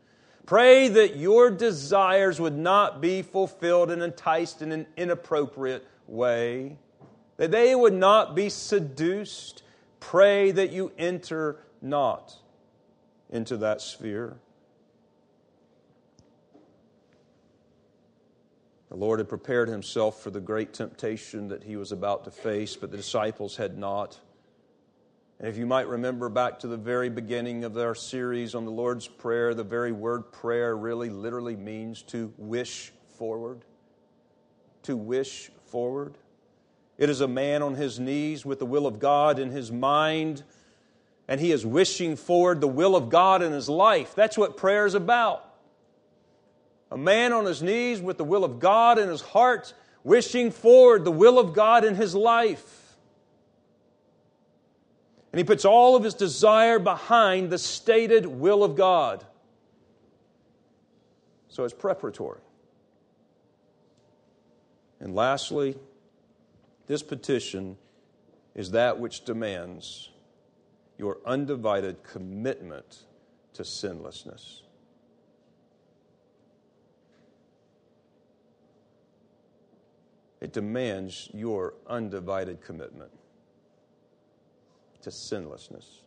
Pray 0.47 0.88
that 0.88 1.18
your 1.18 1.51
desires 1.51 2.39
would 2.39 2.57
not 2.57 3.01
be 3.01 3.22
fulfilled 3.22 3.91
and 3.91 4.01
enticed 4.01 4.61
in 4.61 4.72
an 4.72 4.88
inappropriate 4.95 5.86
way, 6.07 6.78
that 7.36 7.51
they 7.51 7.76
would 7.76 7.93
not 7.93 8.34
be 8.34 8.49
seduced. 8.49 9.61
Pray 9.99 10.51
that 10.51 10.72
you 10.72 10.91
enter 10.97 11.59
not 11.82 12.34
into 13.30 13.57
that 13.57 13.82
sphere. 13.82 14.38
The 18.89 18.95
Lord 18.95 19.19
had 19.19 19.27
prepared 19.27 19.67
himself 19.67 20.21
for 20.21 20.29
the 20.29 20.39
great 20.39 20.73
temptation 20.73 21.49
that 21.49 21.63
he 21.63 21.75
was 21.75 21.91
about 21.91 22.23
to 22.23 22.31
face, 22.31 22.75
but 22.75 22.89
the 22.89 22.97
disciples 22.97 23.57
had 23.57 23.77
not. 23.77 24.17
And 25.39 25.47
if 25.47 25.57
you 25.57 25.65
might 25.65 25.88
remember 25.88 26.29
back 26.29 26.59
to 26.59 26.67
the 26.67 26.77
very 26.77 27.09
beginning 27.09 27.63
of 27.63 27.77
our 27.77 27.93
series 27.93 28.55
on 28.55 28.65
the 28.65 28.71
Lord's 28.71 29.07
Prayer, 29.07 29.53
the 29.53 29.63
very 29.63 29.91
word 29.91 30.31
prayer 30.31 30.75
really 30.75 31.09
literally 31.09 31.55
means 31.55 32.01
to 32.03 32.33
wish 32.38 32.91
forward. 33.17 33.65
To 34.83 34.95
wish 34.95 35.51
forward. 35.65 36.17
It 36.97 37.09
is 37.09 37.21
a 37.21 37.27
man 37.27 37.61
on 37.61 37.75
his 37.75 37.99
knees 37.99 38.45
with 38.45 38.59
the 38.59 38.65
will 38.65 38.88
of 38.88 38.99
God 38.99 39.38
in 39.38 39.51
his 39.51 39.71
mind, 39.71 40.43
and 41.27 41.41
he 41.41 41.51
is 41.51 41.65
wishing 41.65 42.15
forward 42.15 42.61
the 42.61 42.67
will 42.67 42.95
of 42.95 43.09
God 43.09 43.43
in 43.43 43.51
his 43.51 43.69
life. 43.69 44.15
That's 44.15 44.38
what 44.38 44.57
prayer 44.57 44.85
is 44.85 44.95
about. 44.95 45.47
A 46.91 46.97
man 46.97 47.33
on 47.33 47.45
his 47.45 47.61
knees 47.61 48.01
with 48.01 48.17
the 48.17 48.23
will 48.23 48.43
of 48.43 48.59
God 48.59 48.97
in 48.97 49.09
his 49.09 49.21
heart, 49.21 49.73
wishing 50.03 50.51
forward 50.51 51.03
the 51.03 51.11
will 51.11 51.38
of 51.38 51.53
God 51.53 51.83
in 51.83 51.95
his 51.95 52.15
life. 52.15 52.95
And 55.31 55.39
he 55.39 55.43
puts 55.43 55.65
all 55.65 55.95
of 55.95 56.03
his 56.03 56.13
desire 56.13 56.79
behind 56.79 57.49
the 57.49 57.57
stated 57.57 58.25
will 58.25 58.63
of 58.63 58.75
God. 58.75 59.25
So 61.49 61.63
it's 61.63 61.73
preparatory. 61.73 62.39
And 64.99 65.13
lastly, 65.13 65.77
this 66.88 67.03
petition 67.03 67.77
is 68.55 68.71
that 68.71 68.99
which 68.99 69.25
demands 69.25 70.09
your 70.97 71.17
undivided 71.25 72.03
commitment 72.03 73.03
to 73.53 73.63
sinlessness. 73.63 74.63
It 80.39 80.53
demands 80.53 81.29
your 81.33 81.73
undivided 81.88 82.61
commitment 82.61 83.11
to 85.01 85.11
sinlessness. 85.11 86.01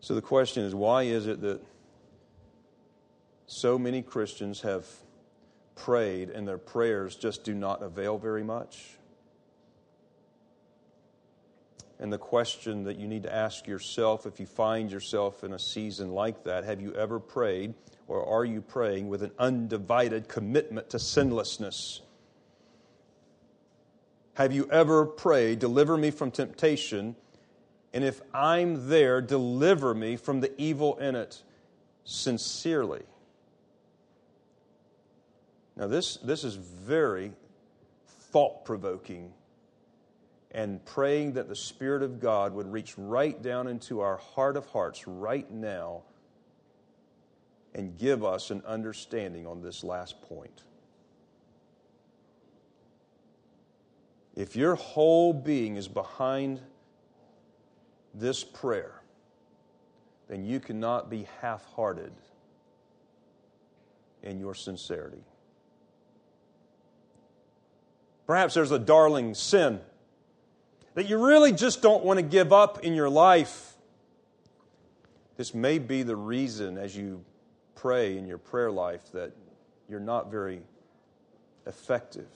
So 0.00 0.14
the 0.14 0.22
question 0.22 0.64
is 0.64 0.74
why 0.74 1.02
is 1.02 1.26
it 1.26 1.40
that 1.42 1.60
so 3.46 3.78
many 3.78 4.02
Christians 4.02 4.60
have 4.60 4.86
prayed 5.74 6.30
and 6.30 6.46
their 6.46 6.58
prayers 6.58 7.16
just 7.16 7.44
do 7.44 7.54
not 7.54 7.82
avail 7.82 8.18
very 8.18 8.44
much? 8.44 8.97
And 12.00 12.12
the 12.12 12.18
question 12.18 12.84
that 12.84 12.98
you 12.98 13.08
need 13.08 13.24
to 13.24 13.34
ask 13.34 13.66
yourself 13.66 14.24
if 14.24 14.38
you 14.38 14.46
find 14.46 14.90
yourself 14.90 15.42
in 15.42 15.52
a 15.52 15.58
season 15.58 16.12
like 16.12 16.44
that 16.44 16.64
have 16.64 16.80
you 16.80 16.94
ever 16.94 17.18
prayed 17.18 17.74
or 18.06 18.24
are 18.24 18.44
you 18.44 18.60
praying 18.60 19.08
with 19.08 19.22
an 19.22 19.32
undivided 19.38 20.28
commitment 20.28 20.90
to 20.90 20.98
sinlessness? 20.98 22.00
Have 24.34 24.52
you 24.52 24.68
ever 24.70 25.04
prayed, 25.04 25.58
deliver 25.58 25.96
me 25.96 26.12
from 26.12 26.30
temptation, 26.30 27.16
and 27.92 28.04
if 28.04 28.20
I'm 28.32 28.88
there, 28.88 29.20
deliver 29.20 29.94
me 29.94 30.16
from 30.16 30.40
the 30.40 30.52
evil 30.60 30.96
in 30.98 31.16
it 31.16 31.42
sincerely? 32.04 33.02
Now, 35.76 35.88
this, 35.88 36.16
this 36.18 36.44
is 36.44 36.54
very 36.54 37.32
thought 38.06 38.64
provoking 38.64 39.32
and 40.50 40.84
praying 40.84 41.34
that 41.34 41.48
the 41.48 41.56
Spirit 41.56 42.02
of 42.02 42.20
God 42.20 42.54
would 42.54 42.70
reach 42.72 42.94
right 42.96 43.40
down 43.42 43.68
into 43.68 44.00
our 44.00 44.16
heart 44.16 44.56
of 44.56 44.66
hearts 44.66 45.06
right 45.06 45.50
now 45.50 46.02
and 47.74 47.98
give 47.98 48.24
us 48.24 48.50
an 48.50 48.62
understanding 48.66 49.46
on 49.46 49.62
this 49.62 49.84
last 49.84 50.20
point. 50.22 50.62
If 54.34 54.56
your 54.56 54.74
whole 54.74 55.32
being 55.32 55.76
is 55.76 55.88
behind 55.88 56.60
this 58.14 58.42
prayer, 58.42 59.02
then 60.28 60.44
you 60.44 60.60
cannot 60.60 61.10
be 61.10 61.26
half 61.40 61.64
hearted 61.74 62.12
in 64.22 64.38
your 64.38 64.54
sincerity. 64.54 65.24
Perhaps 68.26 68.54
there's 68.54 68.72
a 68.72 68.78
darling 68.78 69.34
sin 69.34 69.80
that 70.98 71.08
you 71.08 71.24
really 71.24 71.52
just 71.52 71.80
don't 71.80 72.04
want 72.04 72.18
to 72.18 72.24
give 72.24 72.52
up 72.52 72.80
in 72.80 72.92
your 72.92 73.08
life. 73.08 73.74
This 75.36 75.54
may 75.54 75.78
be 75.78 76.02
the 76.02 76.16
reason 76.16 76.76
as 76.76 76.96
you 76.96 77.24
pray 77.76 78.18
in 78.18 78.26
your 78.26 78.38
prayer 78.38 78.72
life 78.72 79.12
that 79.12 79.30
you're 79.88 80.00
not 80.00 80.28
very 80.28 80.60
effective. 81.68 82.26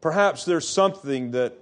Perhaps 0.00 0.44
there's 0.44 0.68
something 0.68 1.32
that 1.32 1.54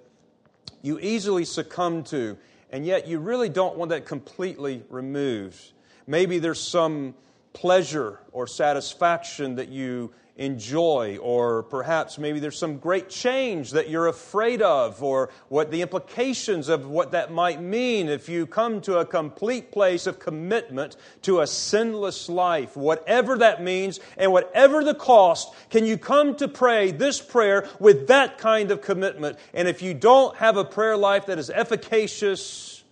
you 0.82 0.99
easily 0.99 1.47
succumb 1.47 2.05
to, 2.05 2.36
and 2.70 2.84
yet 2.84 3.09
you 3.09 3.18
really 3.18 3.49
don't 3.49 3.78
want 3.78 3.88
that 3.88 4.05
completely 4.05 4.82
removed. 4.90 5.72
Maybe 6.07 6.38
there's 6.38 6.61
some 6.61 7.14
pleasure 7.55 8.20
or 8.30 8.47
satisfaction 8.47 9.55
that 9.55 9.70
you 9.70 10.12
enjoy, 10.37 11.18
or 11.22 11.62
perhaps 11.62 12.18
maybe 12.18 12.41
there's 12.41 12.59
some 12.59 12.78
great 12.78 13.09
change 13.09 13.70
that 13.70 13.89
you're 13.89 14.07
afraid 14.07 14.61
of, 14.61 15.03
or 15.03 15.30
what 15.49 15.70
the 15.70 15.82
implications 15.82 16.68
of 16.68 16.87
what 16.87 17.12
that 17.12 17.32
might 17.32 17.61
mean 17.61 18.09
if 18.09 18.28
you 18.28 18.47
come 18.47 18.80
to 18.82 18.99
a 18.99 19.05
complete 19.05 19.72
place 19.72 20.07
of 20.07 20.18
commitment 20.18 20.97
to 21.22 21.41
a 21.41 21.47
sinless 21.47 22.28
life. 22.28 22.76
Whatever 22.76 23.39
that 23.39 23.62
means 23.62 23.99
and 24.16 24.30
whatever 24.30 24.84
the 24.84 24.95
cost, 24.95 25.55
can 25.70 25.87
you 25.87 25.97
come 25.97 26.37
to 26.37 26.49
pray 26.49 26.91
this 26.91 27.20
prayer 27.20 27.68
with 27.80 28.09
that 28.09 28.39
kind 28.39 28.70
of 28.70 28.82
commitment? 28.82 29.39
And 29.55 29.66
if 29.68 29.80
you 29.80 29.95
don't 29.95 30.37
have 30.37 30.57
a 30.57 30.64
prayer 30.64 30.97
life 30.97 31.26
that 31.26 31.39
is 31.39 31.49
efficacious, 31.49 32.84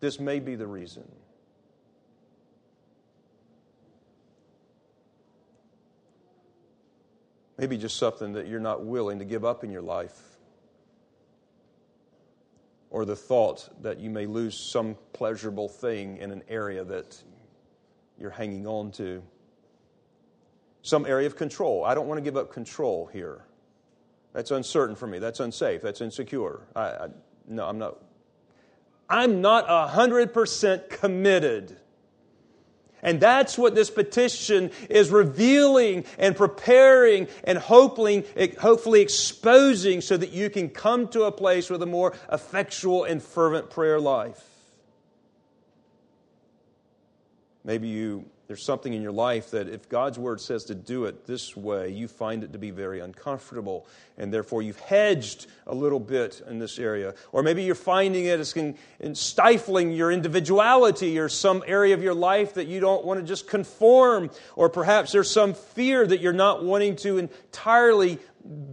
this 0.00 0.20
may 0.20 0.40
be 0.40 0.56
the 0.56 0.66
reason. 0.66 1.04
Maybe 7.62 7.78
just 7.78 7.96
something 7.96 8.32
that 8.32 8.48
you're 8.48 8.58
not 8.58 8.84
willing 8.84 9.20
to 9.20 9.24
give 9.24 9.44
up 9.44 9.62
in 9.62 9.70
your 9.70 9.82
life. 9.82 10.20
Or 12.90 13.04
the 13.04 13.14
thought 13.14 13.68
that 13.82 14.00
you 14.00 14.10
may 14.10 14.26
lose 14.26 14.58
some 14.58 14.96
pleasurable 15.12 15.68
thing 15.68 16.16
in 16.16 16.32
an 16.32 16.42
area 16.48 16.82
that 16.82 17.22
you're 18.18 18.32
hanging 18.32 18.66
on 18.66 18.90
to. 18.92 19.22
Some 20.82 21.06
area 21.06 21.28
of 21.28 21.36
control. 21.36 21.84
I 21.84 21.94
don't 21.94 22.08
want 22.08 22.18
to 22.18 22.22
give 22.22 22.36
up 22.36 22.52
control 22.52 23.08
here. 23.12 23.44
That's 24.32 24.50
uncertain 24.50 24.96
for 24.96 25.06
me. 25.06 25.20
That's 25.20 25.38
unsafe. 25.38 25.82
That's 25.82 26.00
insecure. 26.00 26.62
I, 26.74 26.80
I, 26.80 27.08
no, 27.46 27.64
I'm 27.68 27.78
not. 27.78 27.98
I'm 29.08 29.40
not 29.40 29.68
100% 29.68 30.88
committed 30.88 31.76
and 33.02 33.20
that's 33.20 33.58
what 33.58 33.74
this 33.74 33.90
petition 33.90 34.70
is 34.88 35.10
revealing 35.10 36.04
and 36.18 36.36
preparing 36.36 37.26
and 37.44 37.58
hoping, 37.58 38.24
hopefully 38.60 39.00
exposing 39.00 40.00
so 40.00 40.16
that 40.16 40.30
you 40.30 40.48
can 40.48 40.68
come 40.68 41.08
to 41.08 41.24
a 41.24 41.32
place 41.32 41.68
with 41.68 41.82
a 41.82 41.86
more 41.86 42.14
effectual 42.30 43.04
and 43.04 43.20
fervent 43.22 43.70
prayer 43.70 43.98
life. 43.98 44.42
Maybe 47.64 47.88
you 47.88 48.24
there's 48.52 48.62
something 48.62 48.92
in 48.92 49.00
your 49.00 49.12
life 49.12 49.52
that 49.52 49.66
if 49.66 49.88
God's 49.88 50.18
word 50.18 50.38
says 50.38 50.64
to 50.64 50.74
do 50.74 51.06
it 51.06 51.26
this 51.26 51.56
way, 51.56 51.88
you 51.88 52.06
find 52.06 52.44
it 52.44 52.52
to 52.52 52.58
be 52.58 52.70
very 52.70 53.00
uncomfortable, 53.00 53.86
and 54.18 54.30
therefore 54.30 54.60
you've 54.60 54.78
hedged 54.78 55.46
a 55.66 55.74
little 55.74 55.98
bit 55.98 56.42
in 56.46 56.58
this 56.58 56.78
area. 56.78 57.14
Or 57.32 57.42
maybe 57.42 57.62
you're 57.62 57.74
finding 57.74 58.26
it 58.26 58.38
as 58.38 58.54
stifling 59.14 59.92
your 59.92 60.12
individuality 60.12 61.18
or 61.18 61.30
some 61.30 61.64
area 61.66 61.94
of 61.94 62.02
your 62.02 62.12
life 62.12 62.52
that 62.52 62.66
you 62.66 62.78
don't 62.78 63.06
want 63.06 63.20
to 63.20 63.24
just 63.24 63.48
conform, 63.48 64.28
or 64.54 64.68
perhaps 64.68 65.12
there's 65.12 65.30
some 65.30 65.54
fear 65.54 66.06
that 66.06 66.20
you're 66.20 66.34
not 66.34 66.62
wanting 66.62 66.96
to 66.96 67.16
entirely 67.16 68.18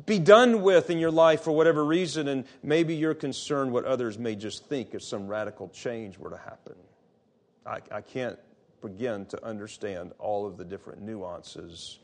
be 0.05 0.19
done 0.19 0.61
with 0.61 0.89
in 0.89 0.99
your 0.99 1.11
life 1.11 1.43
for 1.43 1.53
whatever 1.53 1.85
reason, 1.85 2.27
and 2.27 2.43
maybe 2.61 2.95
you're 2.95 3.13
concerned 3.13 3.71
what 3.71 3.85
others 3.85 4.19
may 4.19 4.35
just 4.35 4.65
think 4.65 4.93
if 4.93 5.01
some 5.01 5.29
radical 5.29 5.69
change 5.69 6.17
were 6.17 6.31
to 6.31 6.37
happen. 6.37 6.75
I, 7.65 7.79
I 7.89 8.01
can't 8.01 8.37
begin 8.81 9.25
to 9.27 9.45
understand 9.45 10.13
all 10.19 10.45
of 10.45 10.57
the 10.57 10.65
different 10.65 11.01
nuances. 11.01 11.99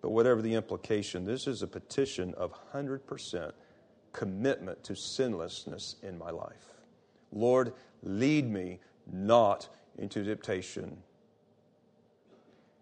But 0.00 0.10
whatever 0.10 0.42
the 0.42 0.54
implication, 0.54 1.24
this 1.24 1.46
is 1.46 1.62
a 1.62 1.66
petition 1.66 2.34
of 2.34 2.52
100% 2.72 3.52
commitment 4.12 4.84
to 4.84 4.94
sinlessness 4.94 5.96
in 6.02 6.18
my 6.18 6.30
life. 6.30 6.74
Lord, 7.32 7.72
lead 8.02 8.50
me 8.50 8.80
not 9.10 9.68
into 9.98 10.24
temptation. 10.24 10.96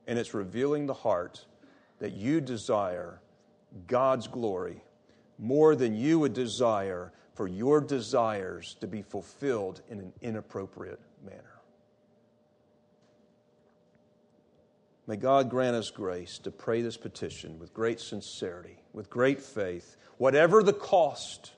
And 0.06 0.18
it's 0.18 0.34
revealing 0.34 0.86
the 0.86 0.94
heart 0.94 1.44
that 1.98 2.12
you 2.12 2.40
desire 2.40 3.20
God's 3.86 4.26
glory 4.26 4.82
more 5.38 5.74
than 5.74 5.94
you 5.94 6.18
would 6.18 6.34
desire 6.34 7.12
for 7.34 7.48
your 7.48 7.80
desires 7.80 8.76
to 8.80 8.86
be 8.86 9.02
fulfilled 9.02 9.80
in 9.88 9.98
an 10.00 10.12
inappropriate 10.20 11.00
manner. 11.24 11.51
May 15.12 15.18
God 15.18 15.50
grant 15.50 15.76
us 15.76 15.90
grace 15.90 16.38
to 16.38 16.50
pray 16.50 16.80
this 16.80 16.96
petition 16.96 17.58
with 17.58 17.74
great 17.74 18.00
sincerity, 18.00 18.78
with 18.94 19.10
great 19.10 19.42
faith, 19.42 19.98
whatever 20.16 20.62
the 20.62 20.72
cost, 20.72 21.52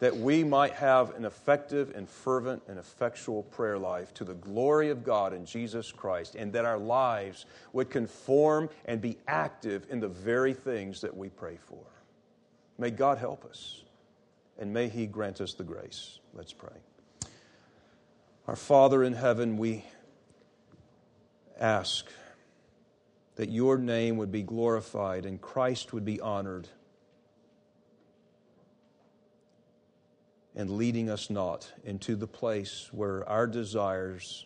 that 0.00 0.14
we 0.14 0.44
might 0.44 0.74
have 0.74 1.14
an 1.14 1.24
effective 1.24 1.90
and 1.96 2.06
fervent 2.06 2.62
and 2.68 2.78
effectual 2.78 3.44
prayer 3.44 3.78
life 3.78 4.12
to 4.12 4.24
the 4.24 4.34
glory 4.34 4.90
of 4.90 5.04
God 5.04 5.32
in 5.32 5.46
Jesus 5.46 5.90
Christ, 5.90 6.34
and 6.34 6.52
that 6.52 6.66
our 6.66 6.76
lives 6.76 7.46
would 7.72 7.88
conform 7.88 8.68
and 8.84 9.00
be 9.00 9.16
active 9.26 9.86
in 9.88 9.98
the 9.98 10.08
very 10.08 10.52
things 10.52 11.00
that 11.00 11.16
we 11.16 11.30
pray 11.30 11.56
for. 11.56 11.86
May 12.76 12.90
God 12.90 13.16
help 13.16 13.46
us, 13.46 13.84
and 14.58 14.70
may 14.70 14.88
He 14.88 15.06
grant 15.06 15.40
us 15.40 15.54
the 15.54 15.64
grace. 15.64 16.18
Let's 16.34 16.52
pray. 16.52 16.76
Our 18.46 18.56
Father 18.56 19.02
in 19.02 19.14
heaven, 19.14 19.56
we 19.56 19.86
ask 21.58 22.06
that 23.36 23.50
your 23.50 23.78
name 23.78 24.16
would 24.16 24.32
be 24.32 24.42
glorified 24.42 25.24
and 25.24 25.40
Christ 25.40 25.92
would 25.92 26.04
be 26.04 26.20
honored, 26.20 26.68
and 30.56 30.70
leading 30.70 31.08
us 31.08 31.30
not 31.30 31.72
into 31.84 32.16
the 32.16 32.26
place 32.26 32.88
where 32.90 33.28
our 33.28 33.46
desires 33.46 34.44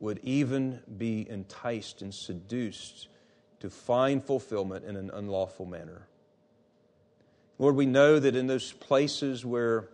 would 0.00 0.18
even 0.24 0.80
be 0.98 1.28
enticed 1.30 2.02
and 2.02 2.12
seduced 2.12 3.08
to 3.60 3.70
find 3.70 4.22
fulfillment 4.22 4.84
in 4.84 4.96
an 4.96 5.10
unlawful 5.14 5.66
manner. 5.66 6.08
Lord, 7.58 7.76
we 7.76 7.86
know 7.86 8.18
that 8.18 8.34
in 8.34 8.48
those 8.48 8.72
places 8.72 9.44
where 9.44 9.88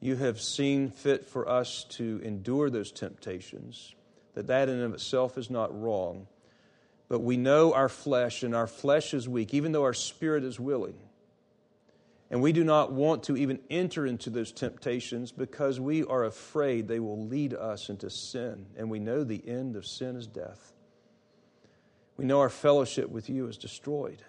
you 0.00 0.16
have 0.16 0.40
seen 0.40 0.90
fit 0.90 1.26
for 1.26 1.48
us 1.48 1.84
to 1.90 2.20
endure 2.22 2.70
those 2.70 2.92
temptations, 2.92 3.94
that 4.34 4.46
that 4.48 4.68
in 4.68 4.80
of 4.82 4.94
itself 4.94 5.38
is 5.38 5.50
not 5.50 5.78
wrong. 5.78 6.26
But 7.08 7.20
we 7.20 7.36
know 7.36 7.72
our 7.72 7.88
flesh, 7.88 8.42
and 8.42 8.54
our 8.54 8.66
flesh 8.66 9.14
is 9.14 9.28
weak, 9.28 9.54
even 9.54 9.72
though 9.72 9.84
our 9.84 9.94
spirit 9.94 10.44
is 10.44 10.58
willing. 10.58 10.98
And 12.30 12.42
we 12.42 12.52
do 12.52 12.64
not 12.64 12.92
want 12.92 13.22
to 13.24 13.36
even 13.36 13.60
enter 13.70 14.04
into 14.04 14.30
those 14.30 14.50
temptations 14.50 15.30
because 15.30 15.78
we 15.78 16.02
are 16.04 16.24
afraid 16.24 16.88
they 16.88 16.98
will 16.98 17.26
lead 17.26 17.54
us 17.54 17.88
into 17.88 18.10
sin. 18.10 18.66
And 18.76 18.90
we 18.90 18.98
know 18.98 19.22
the 19.22 19.46
end 19.46 19.76
of 19.76 19.86
sin 19.86 20.16
is 20.16 20.26
death. 20.26 20.72
We 22.16 22.24
know 22.24 22.40
our 22.40 22.48
fellowship 22.48 23.10
with 23.10 23.30
you 23.30 23.46
is 23.46 23.56
destroyed. 23.56 24.22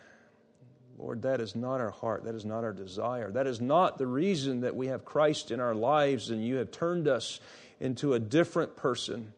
Lord, 0.97 1.21
that 1.21 1.39
is 1.39 1.55
not 1.55 1.79
our 1.79 1.91
heart. 1.91 2.23
That 2.23 2.33
is 2.33 2.45
not 2.45 2.63
our 2.63 2.73
desire. 2.73 3.29
That 3.31 3.45
is 3.45 3.61
not 3.61 3.97
the 3.97 4.07
reason 4.07 4.61
that 4.61 4.75
we 4.75 4.87
have 4.87 5.05
Christ 5.05 5.51
in 5.51 5.59
our 5.59 5.75
lives 5.75 6.31
and 6.31 6.45
you 6.45 6.55
have 6.55 6.71
turned 6.71 7.07
us 7.07 7.39
into 7.79 8.13
a 8.13 8.19
different 8.19 8.75
person. 8.75 9.33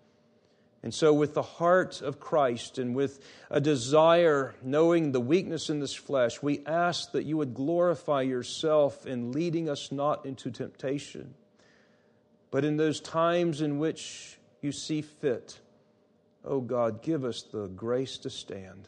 And 0.82 0.93
so, 0.93 1.12
with 1.12 1.34
the 1.34 1.41
heart 1.41 2.01
of 2.01 2.22
Christ 2.22 2.78
and 2.78 2.95
with 2.95 3.20
a 3.49 3.60
desire, 3.60 4.55
knowing 4.64 5.12
the 5.12 5.20
weakness 5.20 5.70
in 5.70 5.82
this 5.82 5.93
flesh, 5.93 6.41
we 6.41 6.66
ask 6.66 7.12
that 7.12 7.26
you 7.26 7.36
would 7.36 7.53
glorify 7.53 8.22
yourself 8.22 9.05
in 9.05 9.34
leading 9.34 9.70
us 9.70 9.91
not 9.91 10.26
into 10.26 10.49
temptation, 10.51 11.34
but 12.49 12.64
in 12.64 12.78
those 12.78 13.01
times 13.01 13.60
in 13.60 13.78
which 13.78 14.39
you 14.62 14.72
see 14.72 15.01
fit. 15.01 15.60
Oh 16.45 16.62
God, 16.62 17.01
give 17.01 17.26
us 17.26 17.41
the 17.41 17.68
grace 17.68 18.18
to 18.20 18.30
stand. 18.30 18.88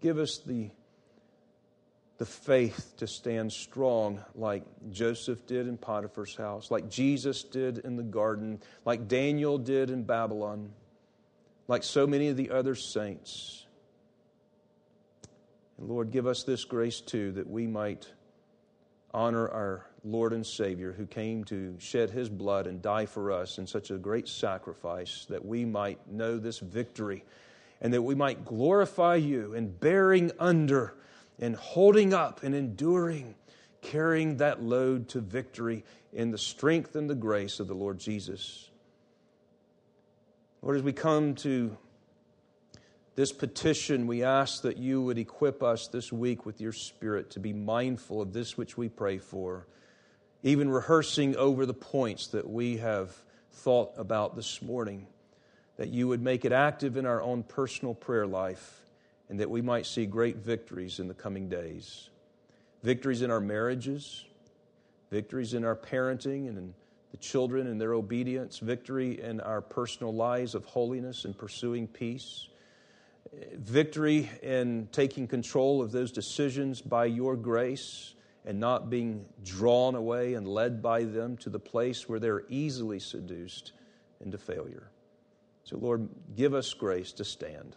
Give 0.00 0.18
us 0.18 0.38
the 0.38 0.70
the 2.18 2.26
faith 2.26 2.94
to 2.96 3.06
stand 3.06 3.52
strong 3.52 4.24
like 4.34 4.62
Joseph 4.90 5.46
did 5.46 5.68
in 5.68 5.76
Potiphar's 5.76 6.34
house, 6.34 6.70
like 6.70 6.88
Jesus 6.88 7.42
did 7.42 7.78
in 7.78 7.96
the 7.96 8.02
garden, 8.02 8.60
like 8.84 9.06
Daniel 9.06 9.58
did 9.58 9.90
in 9.90 10.02
Babylon, 10.02 10.70
like 11.68 11.82
so 11.82 12.06
many 12.06 12.28
of 12.28 12.36
the 12.36 12.50
other 12.50 12.74
saints. 12.74 13.66
And 15.78 15.88
Lord, 15.88 16.10
give 16.10 16.26
us 16.26 16.42
this 16.42 16.64
grace 16.64 17.00
too 17.00 17.32
that 17.32 17.48
we 17.48 17.66
might 17.66 18.08
honor 19.12 19.48
our 19.48 19.86
Lord 20.04 20.32
and 20.32 20.46
Savior 20.46 20.92
who 20.92 21.06
came 21.06 21.44
to 21.44 21.74
shed 21.78 22.10
his 22.10 22.28
blood 22.28 22.66
and 22.66 22.80
die 22.80 23.06
for 23.06 23.32
us 23.32 23.58
in 23.58 23.66
such 23.66 23.90
a 23.90 23.98
great 23.98 24.28
sacrifice 24.28 25.26
that 25.28 25.44
we 25.44 25.64
might 25.64 26.10
know 26.10 26.38
this 26.38 26.60
victory 26.60 27.24
and 27.80 27.92
that 27.92 28.02
we 28.02 28.14
might 28.14 28.44
glorify 28.44 29.16
you 29.16 29.52
in 29.54 29.68
bearing 29.68 30.30
under 30.38 30.94
and 31.38 31.56
holding 31.56 32.14
up 32.14 32.42
and 32.42 32.54
enduring, 32.54 33.34
carrying 33.82 34.38
that 34.38 34.62
load 34.62 35.08
to 35.10 35.20
victory 35.20 35.84
in 36.12 36.30
the 36.30 36.38
strength 36.38 36.96
and 36.96 37.08
the 37.10 37.14
grace 37.14 37.60
of 37.60 37.68
the 37.68 37.74
Lord 37.74 37.98
Jesus. 37.98 38.70
Lord, 40.62 40.76
as 40.76 40.82
we 40.82 40.92
come 40.92 41.34
to 41.36 41.76
this 43.14 43.32
petition, 43.32 44.06
we 44.06 44.22
ask 44.22 44.62
that 44.62 44.78
you 44.78 45.02
would 45.02 45.18
equip 45.18 45.62
us 45.62 45.88
this 45.88 46.12
week 46.12 46.44
with 46.44 46.60
your 46.60 46.72
Spirit 46.72 47.30
to 47.30 47.40
be 47.40 47.52
mindful 47.52 48.20
of 48.20 48.32
this 48.32 48.56
which 48.56 48.76
we 48.76 48.88
pray 48.88 49.18
for, 49.18 49.66
even 50.42 50.68
rehearsing 50.68 51.36
over 51.36 51.66
the 51.66 51.74
points 51.74 52.28
that 52.28 52.48
we 52.48 52.78
have 52.78 53.14
thought 53.52 53.92
about 53.96 54.36
this 54.36 54.60
morning, 54.60 55.06
that 55.76 55.88
you 55.88 56.08
would 56.08 56.22
make 56.22 56.44
it 56.44 56.52
active 56.52 56.96
in 56.96 57.06
our 57.06 57.22
own 57.22 57.42
personal 57.42 57.94
prayer 57.94 58.26
life 58.26 58.85
and 59.28 59.40
that 59.40 59.50
we 59.50 59.60
might 59.62 59.86
see 59.86 60.06
great 60.06 60.36
victories 60.36 60.98
in 61.00 61.08
the 61.08 61.14
coming 61.14 61.48
days. 61.48 62.10
Victories 62.82 63.22
in 63.22 63.30
our 63.30 63.40
marriages, 63.40 64.24
victories 65.10 65.54
in 65.54 65.64
our 65.64 65.76
parenting 65.76 66.48
and 66.48 66.58
in 66.58 66.74
the 67.10 67.16
children 67.16 67.66
and 67.66 67.80
their 67.80 67.94
obedience, 67.94 68.58
victory 68.58 69.20
in 69.20 69.40
our 69.40 69.60
personal 69.60 70.14
lives 70.14 70.54
of 70.54 70.64
holiness 70.64 71.24
and 71.24 71.36
pursuing 71.36 71.86
peace, 71.86 72.48
victory 73.54 74.30
in 74.42 74.88
taking 74.92 75.26
control 75.26 75.82
of 75.82 75.92
those 75.92 76.12
decisions 76.12 76.80
by 76.80 77.04
your 77.06 77.36
grace 77.36 78.14
and 78.44 78.60
not 78.60 78.88
being 78.88 79.24
drawn 79.42 79.96
away 79.96 80.34
and 80.34 80.46
led 80.46 80.80
by 80.80 81.02
them 81.02 81.36
to 81.38 81.50
the 81.50 81.58
place 81.58 82.08
where 82.08 82.20
they're 82.20 82.44
easily 82.48 83.00
seduced 83.00 83.72
into 84.20 84.38
failure. 84.38 84.90
So, 85.64 85.76
Lord, 85.78 86.08
give 86.36 86.54
us 86.54 86.72
grace 86.72 87.12
to 87.12 87.24
stand. 87.24 87.76